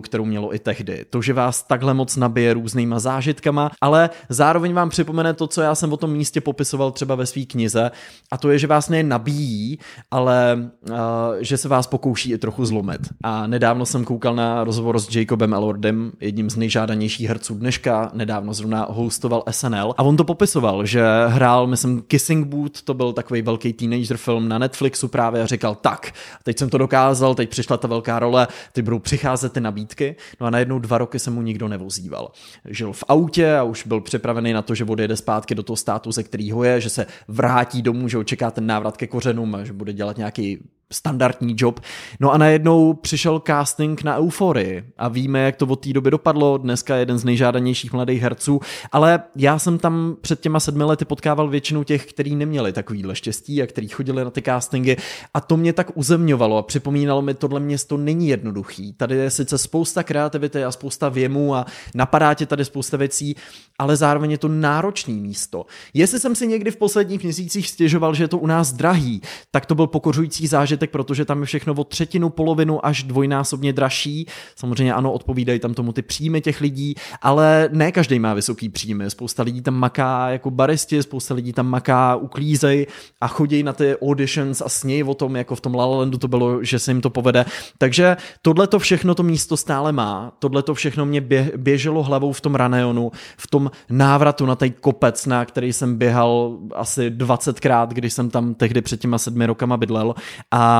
kterou 0.00 0.24
mělo 0.24 0.54
i 0.54 0.58
tehdy. 0.58 1.04
To, 1.10 1.22
že 1.22 1.32
vás 1.32 1.62
takhle 1.62 1.94
moc 1.94 2.16
nabije 2.16 2.54
různýma 2.54 2.98
zážitkama, 2.98 3.70
ale 3.80 4.10
zároveň 4.28 4.72
vám 4.72 4.90
připomene 4.90 5.34
to, 5.34 5.46
co 5.46 5.60
já 5.60 5.74
jsem 5.74 5.92
o 5.92 5.96
tom 5.96 6.12
místě 6.12 6.40
popisoval 6.40 6.90
třeba 6.90 7.14
ve 7.14 7.26
své 7.26 7.42
knize, 7.42 7.90
a 8.30 8.38
to 8.38 8.50
je, 8.50 8.58
že 8.58 8.66
vás 8.66 8.88
nejen 8.88 9.08
nabíjí, 9.08 9.78
ale 10.10 10.70
uh, 10.90 10.96
že 11.40 11.56
se 11.56 11.68
vás 11.68 11.86
pokouší 11.86 12.32
i 12.32 12.38
trochu 12.38 12.64
zlomit. 12.64 13.00
A 13.22 13.46
nedávno 13.46 13.86
jsem 13.86 14.04
koukal 14.04 14.34
na 14.34 14.64
rozhovor 14.64 14.98
s 14.98 15.16
Jacobem 15.16 15.54
Elordem, 15.54 16.12
jedním 16.20 16.50
z 16.50 16.56
nejžádanějších 16.56 17.28
herců 17.28 17.54
dneška, 17.54 18.10
nedávno 18.14 18.54
zrovna 18.54 18.86
hostoval 18.90 19.42
SNL 19.50 19.94
a 19.98 20.02
on 20.02 20.16
to 20.16 20.24
popisoval, 20.24 20.86
že 20.86 21.04
hrál, 21.26 21.66
myslím, 21.66 22.02
Kissing 22.02 22.46
Booth, 22.46 22.82
to 22.82 22.94
byl 22.94 23.12
takový 23.12 23.42
velký 23.42 23.72
teenager 23.72 24.16
film 24.16 24.48
na 24.48 24.58
Netflixu 24.58 25.08
právě 25.08 25.42
a 25.42 25.46
říkal, 25.46 25.74
tak, 25.74 26.12
teď 26.42 26.58
jsem 26.58 26.70
to 26.70 26.78
dokázal, 26.78 27.34
teď 27.34 27.50
přišla 27.50 27.76
ta 27.76 27.88
velká 27.88 28.18
role, 28.18 28.48
ty 28.72 28.82
budou 28.82 28.98
přicházet 28.98 29.52
ty 29.52 29.60
nabídky, 29.72 30.16
no 30.40 30.46
a 30.46 30.50
najednou 30.50 30.78
dva 30.78 30.98
roky 30.98 31.18
se 31.18 31.30
mu 31.30 31.42
nikdo 31.42 31.68
nevozíval. 31.68 32.30
Žil 32.64 32.92
v 32.92 33.04
autě 33.08 33.56
a 33.56 33.62
už 33.62 33.86
byl 33.86 34.00
připravený 34.00 34.52
na 34.52 34.62
to, 34.62 34.74
že 34.74 34.84
odjede 34.84 35.16
zpátky 35.16 35.54
do 35.54 35.62
toho 35.62 35.76
státu, 35.76 36.12
ze 36.12 36.22
kterého 36.22 36.64
je, 36.64 36.80
že 36.80 36.90
se 36.90 37.06
vrátí 37.28 37.82
domů, 37.82 38.08
že 38.08 38.18
očeká 38.18 38.50
ten 38.50 38.66
návrat 38.66 38.96
ke 38.96 39.06
kořenům 39.06 39.56
že 39.62 39.72
bude 39.72 39.92
dělat 39.92 40.16
nějaký 40.16 40.58
standardní 40.92 41.54
job. 41.58 41.80
No 42.20 42.32
a 42.32 42.38
najednou 42.38 42.94
přišel 42.94 43.42
casting 43.46 44.02
na 44.02 44.18
Euforii 44.18 44.84
a 44.98 45.08
víme, 45.08 45.40
jak 45.40 45.56
to 45.56 45.66
od 45.66 45.76
té 45.76 45.92
doby 45.92 46.10
dopadlo. 46.10 46.58
Dneska 46.58 46.94
je 46.94 47.02
jeden 47.02 47.18
z 47.18 47.24
nejžádanějších 47.24 47.92
mladých 47.92 48.22
herců, 48.22 48.60
ale 48.92 49.22
já 49.36 49.58
jsem 49.58 49.78
tam 49.78 50.16
před 50.20 50.40
těma 50.40 50.60
sedmi 50.60 50.84
lety 50.84 51.04
potkával 51.04 51.48
většinu 51.48 51.84
těch, 51.84 52.06
kteří 52.06 52.36
neměli 52.36 52.72
takovýhle 52.72 53.14
štěstí 53.14 53.62
a 53.62 53.66
kteří 53.66 53.88
chodili 53.88 54.24
na 54.24 54.30
ty 54.30 54.42
castingy 54.42 54.96
a 55.34 55.40
to 55.40 55.56
mě 55.56 55.72
tak 55.72 55.90
uzemňovalo 55.94 56.58
a 56.58 56.62
připomínalo 56.62 57.22
mi, 57.22 57.34
tohle 57.34 57.60
město 57.60 57.96
není 57.96 58.28
jednoduchý. 58.28 58.92
Tady 58.92 59.16
je 59.16 59.30
sice 59.30 59.58
spousta 59.58 60.02
kreativity 60.02 60.64
a 60.64 60.72
spousta 60.72 61.08
věmů 61.08 61.54
a 61.54 61.66
napadá 61.94 62.34
tě 62.34 62.46
tady 62.46 62.64
spousta 62.64 62.96
věcí, 62.96 63.36
ale 63.78 63.96
zároveň 63.96 64.30
je 64.30 64.38
to 64.38 64.48
náročný 64.48 65.14
místo. 65.14 65.66
Jestli 65.94 66.20
jsem 66.20 66.34
si 66.34 66.46
někdy 66.46 66.70
v 66.70 66.76
posledních 66.76 67.22
měsících 67.22 67.68
stěžoval, 67.68 68.14
že 68.14 68.24
je 68.24 68.28
to 68.28 68.38
u 68.38 68.46
nás 68.46 68.72
drahý, 68.72 69.22
tak 69.50 69.66
to 69.66 69.74
byl 69.74 69.86
pokořující 69.86 70.46
zážitek, 70.46 70.81
protože 70.90 71.24
tam 71.24 71.40
je 71.40 71.46
všechno 71.46 71.74
o 71.74 71.84
třetinu, 71.84 72.30
polovinu 72.30 72.86
až 72.86 73.02
dvojnásobně 73.02 73.72
dražší. 73.72 74.26
Samozřejmě 74.56 74.94
ano, 74.94 75.12
odpovídají 75.12 75.58
tam 75.58 75.74
tomu 75.74 75.92
ty 75.92 76.02
příjmy 76.02 76.40
těch 76.40 76.60
lidí, 76.60 76.94
ale 77.22 77.68
ne 77.72 77.92
každý 77.92 78.18
má 78.18 78.34
vysoký 78.34 78.68
příjmy. 78.68 79.10
Spousta 79.10 79.42
lidí 79.42 79.62
tam 79.62 79.74
maká 79.74 80.30
jako 80.30 80.50
baristi, 80.50 81.02
spousta 81.02 81.34
lidí 81.34 81.52
tam 81.52 81.66
maká, 81.66 82.16
uklízej 82.16 82.86
a 83.20 83.28
chodí 83.28 83.62
na 83.62 83.72
ty 83.72 83.96
auditions 83.96 84.60
a 84.60 84.68
snějí 84.68 85.04
o 85.04 85.14
tom, 85.14 85.36
jako 85.36 85.54
v 85.54 85.60
tom 85.60 85.74
La 85.74 85.86
La 85.86 85.96
Landu 85.96 86.18
to 86.18 86.28
bylo, 86.28 86.64
že 86.64 86.78
se 86.78 86.90
jim 86.90 87.00
to 87.00 87.10
povede. 87.10 87.44
Takže 87.78 88.16
tohle 88.42 88.66
to 88.66 88.78
všechno 88.78 89.14
to 89.14 89.22
místo 89.22 89.56
stále 89.56 89.92
má. 89.92 90.32
Tohle 90.38 90.62
to 90.62 90.74
všechno 90.74 91.06
mě 91.06 91.20
běželo 91.56 92.02
hlavou 92.02 92.32
v 92.32 92.40
tom 92.40 92.54
Raneonu, 92.54 93.12
v 93.36 93.46
tom 93.46 93.70
návratu 93.90 94.46
na 94.46 94.56
ten 94.56 94.70
kopec, 94.80 95.26
na 95.26 95.44
který 95.44 95.72
jsem 95.72 95.98
běhal 95.98 96.58
asi 96.74 97.10
20krát, 97.10 97.88
když 97.88 98.12
jsem 98.12 98.30
tam 98.30 98.54
tehdy 98.54 98.82
před 98.82 99.00
těma 99.00 99.18
sedmi 99.18 99.46
rokama 99.46 99.76
bydlel 99.76 100.14
a 100.50 100.71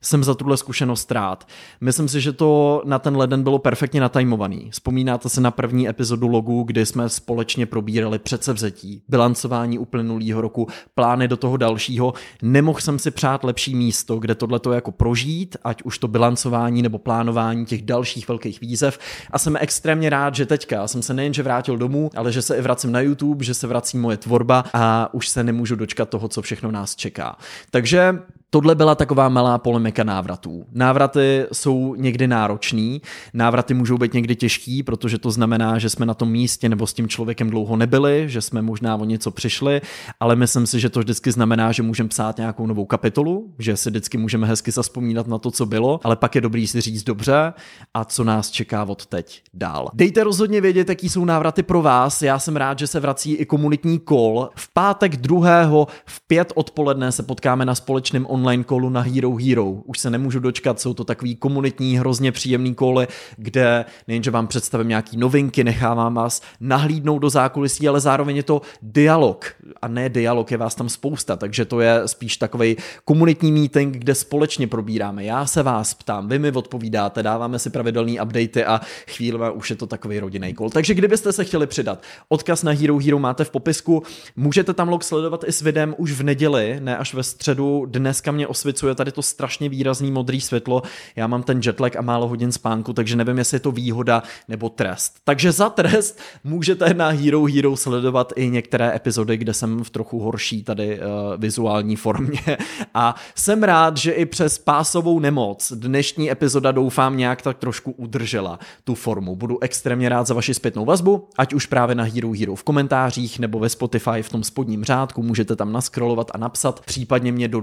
jsem 0.00 0.24
za 0.24 0.34
tuhle 0.34 0.56
zkušenost 0.56 1.12
rád. 1.12 1.48
Myslím 1.80 2.08
si, 2.08 2.20
že 2.20 2.32
to 2.32 2.82
na 2.84 2.98
ten 2.98 3.16
leden 3.16 3.42
bylo 3.42 3.58
perfektně 3.58 4.00
natajmovaný. 4.00 4.70
Vzpomínáte 4.70 5.28
se 5.28 5.40
na 5.40 5.50
první 5.50 5.88
epizodu 5.88 6.28
logu, 6.28 6.62
kdy 6.62 6.86
jsme 6.86 7.08
společně 7.08 7.66
probírali 7.66 8.18
předsevzetí, 8.18 9.02
bilancování 9.08 9.78
uplynulého 9.78 10.40
roku, 10.40 10.68
plány 10.94 11.28
do 11.28 11.36
toho 11.36 11.56
dalšího. 11.56 12.14
Nemohl 12.42 12.80
jsem 12.80 12.98
si 12.98 13.10
přát 13.10 13.44
lepší 13.44 13.74
místo, 13.74 14.18
kde 14.18 14.34
tohle 14.34 14.58
to 14.58 14.72
jako 14.72 14.92
prožít, 14.92 15.56
ať 15.64 15.82
už 15.82 15.98
to 15.98 16.08
bilancování 16.08 16.82
nebo 16.82 16.98
plánování 16.98 17.66
těch 17.66 17.82
dalších 17.82 18.28
velkých 18.28 18.60
výzev. 18.60 18.98
A 19.30 19.38
jsem 19.38 19.56
extrémně 19.60 20.10
rád, 20.10 20.34
že 20.34 20.46
teďka 20.46 20.88
jsem 20.88 21.02
se 21.02 21.14
nejenže 21.14 21.42
vrátil 21.42 21.76
domů, 21.76 22.10
ale 22.16 22.32
že 22.32 22.42
se 22.42 22.56
i 22.56 22.62
vracím 22.62 22.92
na 22.92 23.00
YouTube, 23.00 23.44
že 23.44 23.54
se 23.54 23.66
vrací 23.66 23.98
moje 23.98 24.16
tvorba 24.16 24.64
a 24.72 25.14
už 25.14 25.28
se 25.28 25.44
nemůžu 25.44 25.76
dočkat 25.76 26.08
toho, 26.08 26.28
co 26.28 26.42
všechno 26.42 26.70
nás 26.70 26.96
čeká. 26.96 27.36
Takže 27.70 28.18
Tohle 28.52 28.74
byla 28.74 28.94
taková 28.94 29.28
malá 29.28 29.58
polemika 29.58 30.04
návratů. 30.04 30.66
Návraty 30.72 31.46
jsou 31.52 31.94
někdy 31.94 32.28
náročný, 32.28 33.02
návraty 33.34 33.74
můžou 33.74 33.98
být 33.98 34.14
někdy 34.14 34.36
těžký, 34.36 34.82
protože 34.82 35.18
to 35.18 35.30
znamená, 35.30 35.78
že 35.78 35.90
jsme 35.90 36.06
na 36.06 36.14
tom 36.14 36.30
místě 36.30 36.68
nebo 36.68 36.86
s 36.86 36.92
tím 36.92 37.08
člověkem 37.08 37.50
dlouho 37.50 37.76
nebyli, 37.76 38.24
že 38.26 38.40
jsme 38.40 38.62
možná 38.62 38.96
o 38.96 39.04
něco 39.04 39.30
přišli, 39.30 39.80
ale 40.20 40.36
myslím 40.36 40.66
si, 40.66 40.80
že 40.80 40.90
to 40.90 41.00
vždycky 41.00 41.32
znamená, 41.32 41.72
že 41.72 41.82
můžeme 41.82 42.08
psát 42.08 42.36
nějakou 42.38 42.66
novou 42.66 42.84
kapitolu, 42.84 43.54
že 43.58 43.76
si 43.76 43.90
vždycky 43.90 44.18
můžeme 44.18 44.46
hezky 44.46 44.70
zaspomínat 44.70 45.26
na 45.26 45.38
to, 45.38 45.50
co 45.50 45.66
bylo, 45.66 46.00
ale 46.02 46.16
pak 46.16 46.34
je 46.34 46.40
dobrý 46.40 46.66
si 46.66 46.80
říct 46.80 47.02
dobře 47.02 47.52
a 47.94 48.04
co 48.04 48.24
nás 48.24 48.50
čeká 48.50 48.84
od 48.84 49.06
teď 49.06 49.42
dál. 49.54 49.90
Dejte 49.94 50.24
rozhodně 50.24 50.60
vědět, 50.60 50.88
jaký 50.88 51.08
jsou 51.08 51.24
návraty 51.24 51.62
pro 51.62 51.82
vás. 51.82 52.22
Já 52.22 52.38
jsem 52.38 52.56
rád, 52.56 52.78
že 52.78 52.86
se 52.86 53.00
vrací 53.00 53.32
i 53.32 53.46
komunitní 53.46 53.98
kol. 53.98 54.48
V 54.54 54.72
pátek 54.72 55.16
druhého 55.16 55.86
v 56.06 56.26
pět 56.26 56.52
odpoledne 56.54 57.12
se 57.12 57.22
potkáme 57.22 57.64
na 57.64 57.74
společném 57.74 58.26
online 58.40 58.64
kolu 58.64 58.90
na 58.90 59.00
Hero 59.00 59.36
Hero. 59.36 59.66
Už 59.66 59.98
se 59.98 60.10
nemůžu 60.10 60.40
dočkat, 60.40 60.80
jsou 60.80 60.94
to 60.94 61.04
takový 61.04 61.36
komunitní, 61.36 61.98
hrozně 61.98 62.32
příjemný 62.32 62.74
koly, 62.74 63.08
kde 63.36 63.84
nejenže 64.08 64.30
vám 64.30 64.46
představím 64.46 64.88
nějaký 64.88 65.16
novinky, 65.16 65.64
nechávám 65.64 66.14
vás 66.14 66.42
nahlídnout 66.60 67.18
do 67.18 67.30
zákulisí, 67.30 67.88
ale 67.88 68.00
zároveň 68.00 68.36
je 68.36 68.42
to 68.42 68.62
dialog. 68.82 69.54
A 69.82 69.88
ne 69.88 70.08
dialog, 70.08 70.50
je 70.50 70.56
vás 70.56 70.74
tam 70.74 70.88
spousta, 70.88 71.36
takže 71.36 71.64
to 71.64 71.80
je 71.80 72.02
spíš 72.06 72.36
takový 72.36 72.76
komunitní 73.04 73.52
meeting, 73.52 73.96
kde 73.96 74.14
společně 74.14 74.66
probíráme. 74.66 75.24
Já 75.24 75.46
se 75.46 75.62
vás 75.62 75.94
ptám, 75.94 76.28
vy 76.28 76.38
mi 76.38 76.52
odpovídáte, 76.52 77.22
dáváme 77.22 77.58
si 77.58 77.70
pravidelné 77.70 78.22
updaty 78.22 78.64
a 78.64 78.80
chvíle 79.08 79.50
už 79.50 79.70
je 79.70 79.76
to 79.76 79.86
takový 79.86 80.20
rodinný 80.20 80.54
kol. 80.54 80.70
Takže 80.70 80.94
kdybyste 80.94 81.32
se 81.32 81.44
chtěli 81.44 81.66
přidat, 81.66 82.02
odkaz 82.28 82.62
na 82.62 82.72
Hero 82.72 82.98
Hero 82.98 83.18
máte 83.18 83.44
v 83.44 83.50
popisku, 83.50 84.02
můžete 84.36 84.74
tam 84.74 84.88
log 84.88 85.04
sledovat 85.04 85.44
i 85.46 85.52
s 85.52 85.62
videem 85.62 85.94
už 85.98 86.12
v 86.12 86.22
neděli, 86.22 86.76
ne 86.80 86.96
až 86.96 87.14
ve 87.14 87.22
středu. 87.22 87.86
Dneska 87.86 88.29
mě 88.32 88.46
osvicuje 88.46 88.94
tady 88.94 89.12
to 89.12 89.22
strašně 89.22 89.68
výrazný 89.68 90.10
modrý 90.10 90.40
světlo. 90.40 90.82
Já 91.16 91.26
mám 91.26 91.42
ten 91.42 91.60
jetlag 91.64 91.96
a 91.96 92.02
málo 92.02 92.28
hodin 92.28 92.52
spánku, 92.52 92.92
takže 92.92 93.16
nevím, 93.16 93.38
jestli 93.38 93.54
je 93.54 93.60
to 93.60 93.72
výhoda 93.72 94.22
nebo 94.48 94.68
trest. 94.68 95.16
Takže 95.24 95.52
za 95.52 95.70
trest 95.70 96.20
můžete 96.44 96.94
na 96.94 97.08
Hero 97.08 97.44
Hero 97.44 97.76
sledovat 97.76 98.32
i 98.36 98.50
některé 98.50 98.96
epizody, 98.96 99.36
kde 99.36 99.54
jsem 99.54 99.84
v 99.84 99.90
trochu 99.90 100.18
horší 100.18 100.62
tady 100.62 100.98
uh, 100.98 101.04
vizuální 101.38 101.96
formě. 101.96 102.40
A 102.94 103.14
jsem 103.34 103.62
rád, 103.62 103.96
že 103.96 104.12
i 104.12 104.26
přes 104.26 104.58
pásovou 104.58 105.20
nemoc 105.20 105.72
dnešní 105.76 106.30
epizoda 106.30 106.72
doufám 106.72 107.16
nějak 107.16 107.42
tak 107.42 107.58
trošku 107.58 107.90
udržela 107.90 108.58
tu 108.84 108.94
formu. 108.94 109.36
Budu 109.36 109.62
extrémně 109.62 110.08
rád 110.08 110.26
za 110.26 110.34
vaši 110.34 110.54
zpětnou 110.54 110.84
vazbu, 110.84 111.28
ať 111.38 111.54
už 111.54 111.66
právě 111.66 111.94
na 111.94 112.04
Hero 112.04 112.32
Hero 112.32 112.54
v 112.54 112.62
komentářích 112.62 113.38
nebo 113.38 113.58
ve 113.58 113.68
Spotify 113.68 114.22
v 114.22 114.28
tom 114.28 114.44
spodním 114.44 114.84
řádku, 114.84 115.22
můžete 115.22 115.56
tam 115.56 115.72
naskrolovat 115.72 116.30
a 116.34 116.38
napsat, 116.38 116.80
případně 116.80 117.32
mě 117.32 117.48
do 117.48 117.60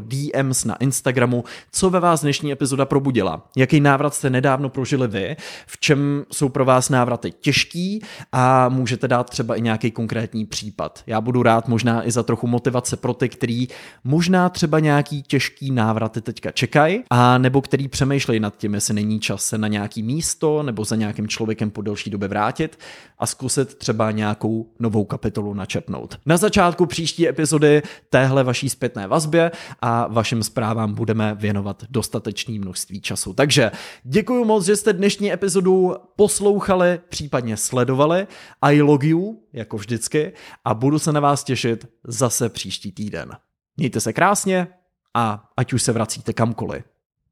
DMs 0.58 0.66
na 0.66 0.76
Instagramu, 0.76 1.44
co 1.72 1.90
ve 1.90 2.00
vás 2.00 2.22
dnešní 2.22 2.52
epizoda 2.52 2.86
probudila. 2.86 3.48
Jaký 3.56 3.80
návrat 3.80 4.14
jste 4.14 4.30
nedávno 4.30 4.70
prožili 4.70 5.08
vy, 5.08 5.36
v 5.68 5.80
čem 5.80 6.26
jsou 6.32 6.50
pro 6.50 6.66
vás 6.66 6.90
návraty 6.90 7.34
těžký 7.40 8.02
a 8.32 8.70
můžete 8.70 9.08
dát 9.08 9.30
třeba 9.30 9.56
i 9.56 9.62
nějaký 9.62 9.92
konkrétní 9.92 10.46
případ. 10.46 11.04
Já 11.08 11.22
budu 11.22 11.44
rád 11.44 11.68
možná 11.68 12.08
i 12.08 12.12
za 12.12 12.24
trochu 12.24 12.48
motivace 12.48 12.98
pro 12.98 13.14
ty, 13.14 13.30
který 13.30 13.68
možná 14.04 14.50
třeba 14.50 14.80
nějaký 14.80 15.24
těžký 15.24 15.72
návraty 15.72 16.22
teďka 16.22 16.52
čekají, 16.52 17.04
a 17.10 17.38
nebo 17.38 17.62
který 17.62 17.88
přemýšlejí 17.88 18.40
nad 18.40 18.58
tím, 18.58 18.74
jestli 18.74 18.94
není 18.94 19.20
čas 19.20 19.46
se 19.46 19.58
na 19.58 19.68
nějaký 19.68 20.04
místo 20.04 20.64
nebo 20.64 20.86
za 20.86 20.96
nějakým 20.96 21.28
člověkem 21.28 21.70
po 21.70 21.82
delší 21.82 22.10
době 22.10 22.28
vrátit 22.28 22.80
a 23.20 23.26
zkusit 23.26 23.76
třeba 23.76 24.12
nějakou 24.12 24.70
novou 24.80 25.06
kapitolu 25.06 25.54
načetnout. 25.54 26.20
Na 26.26 26.38
začátku 26.38 26.86
příští 26.86 27.28
epizody 27.28 27.82
téhle 28.10 28.44
vaší 28.44 28.70
zpětné 28.70 29.08
vazbě 29.08 29.52
a 29.82 30.08
vašim 30.08 30.44
zprávám 30.48 30.88
vám 30.88 30.96
budeme 30.96 31.36
věnovat 31.36 31.84
dostatečné 31.90 32.60
množství 32.60 33.02
času. 33.02 33.34
Takže 33.34 33.72
děkuji 34.04 34.46
moc, 34.46 34.66
že 34.66 34.76
jste 34.76 34.94
dnešní 34.94 35.34
epizodu 35.34 35.96
poslouchali, 36.16 37.00
případně 37.10 37.58
sledovali. 37.58 38.28
I 38.62 38.82
log 38.82 39.04
you, 39.04 39.44
jako 39.54 39.78
vždycky, 39.78 40.34
a 40.66 40.74
budu 40.74 41.00
se 41.00 41.12
na 41.12 41.20
vás 41.20 41.44
těšit 41.44 41.88
zase 42.04 42.50
příští 42.50 42.92
týden. 42.92 43.32
Mějte 43.78 44.00
se 44.00 44.14
krásně 44.14 44.68
a 45.14 45.50
ať 45.58 45.74
už 45.74 45.84
se 45.84 45.92
vracíte 45.92 46.34
kamkoliv, 46.34 46.84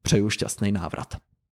přeju 0.01 0.30
šťastný 0.30 0.71
návrat. 0.71 1.15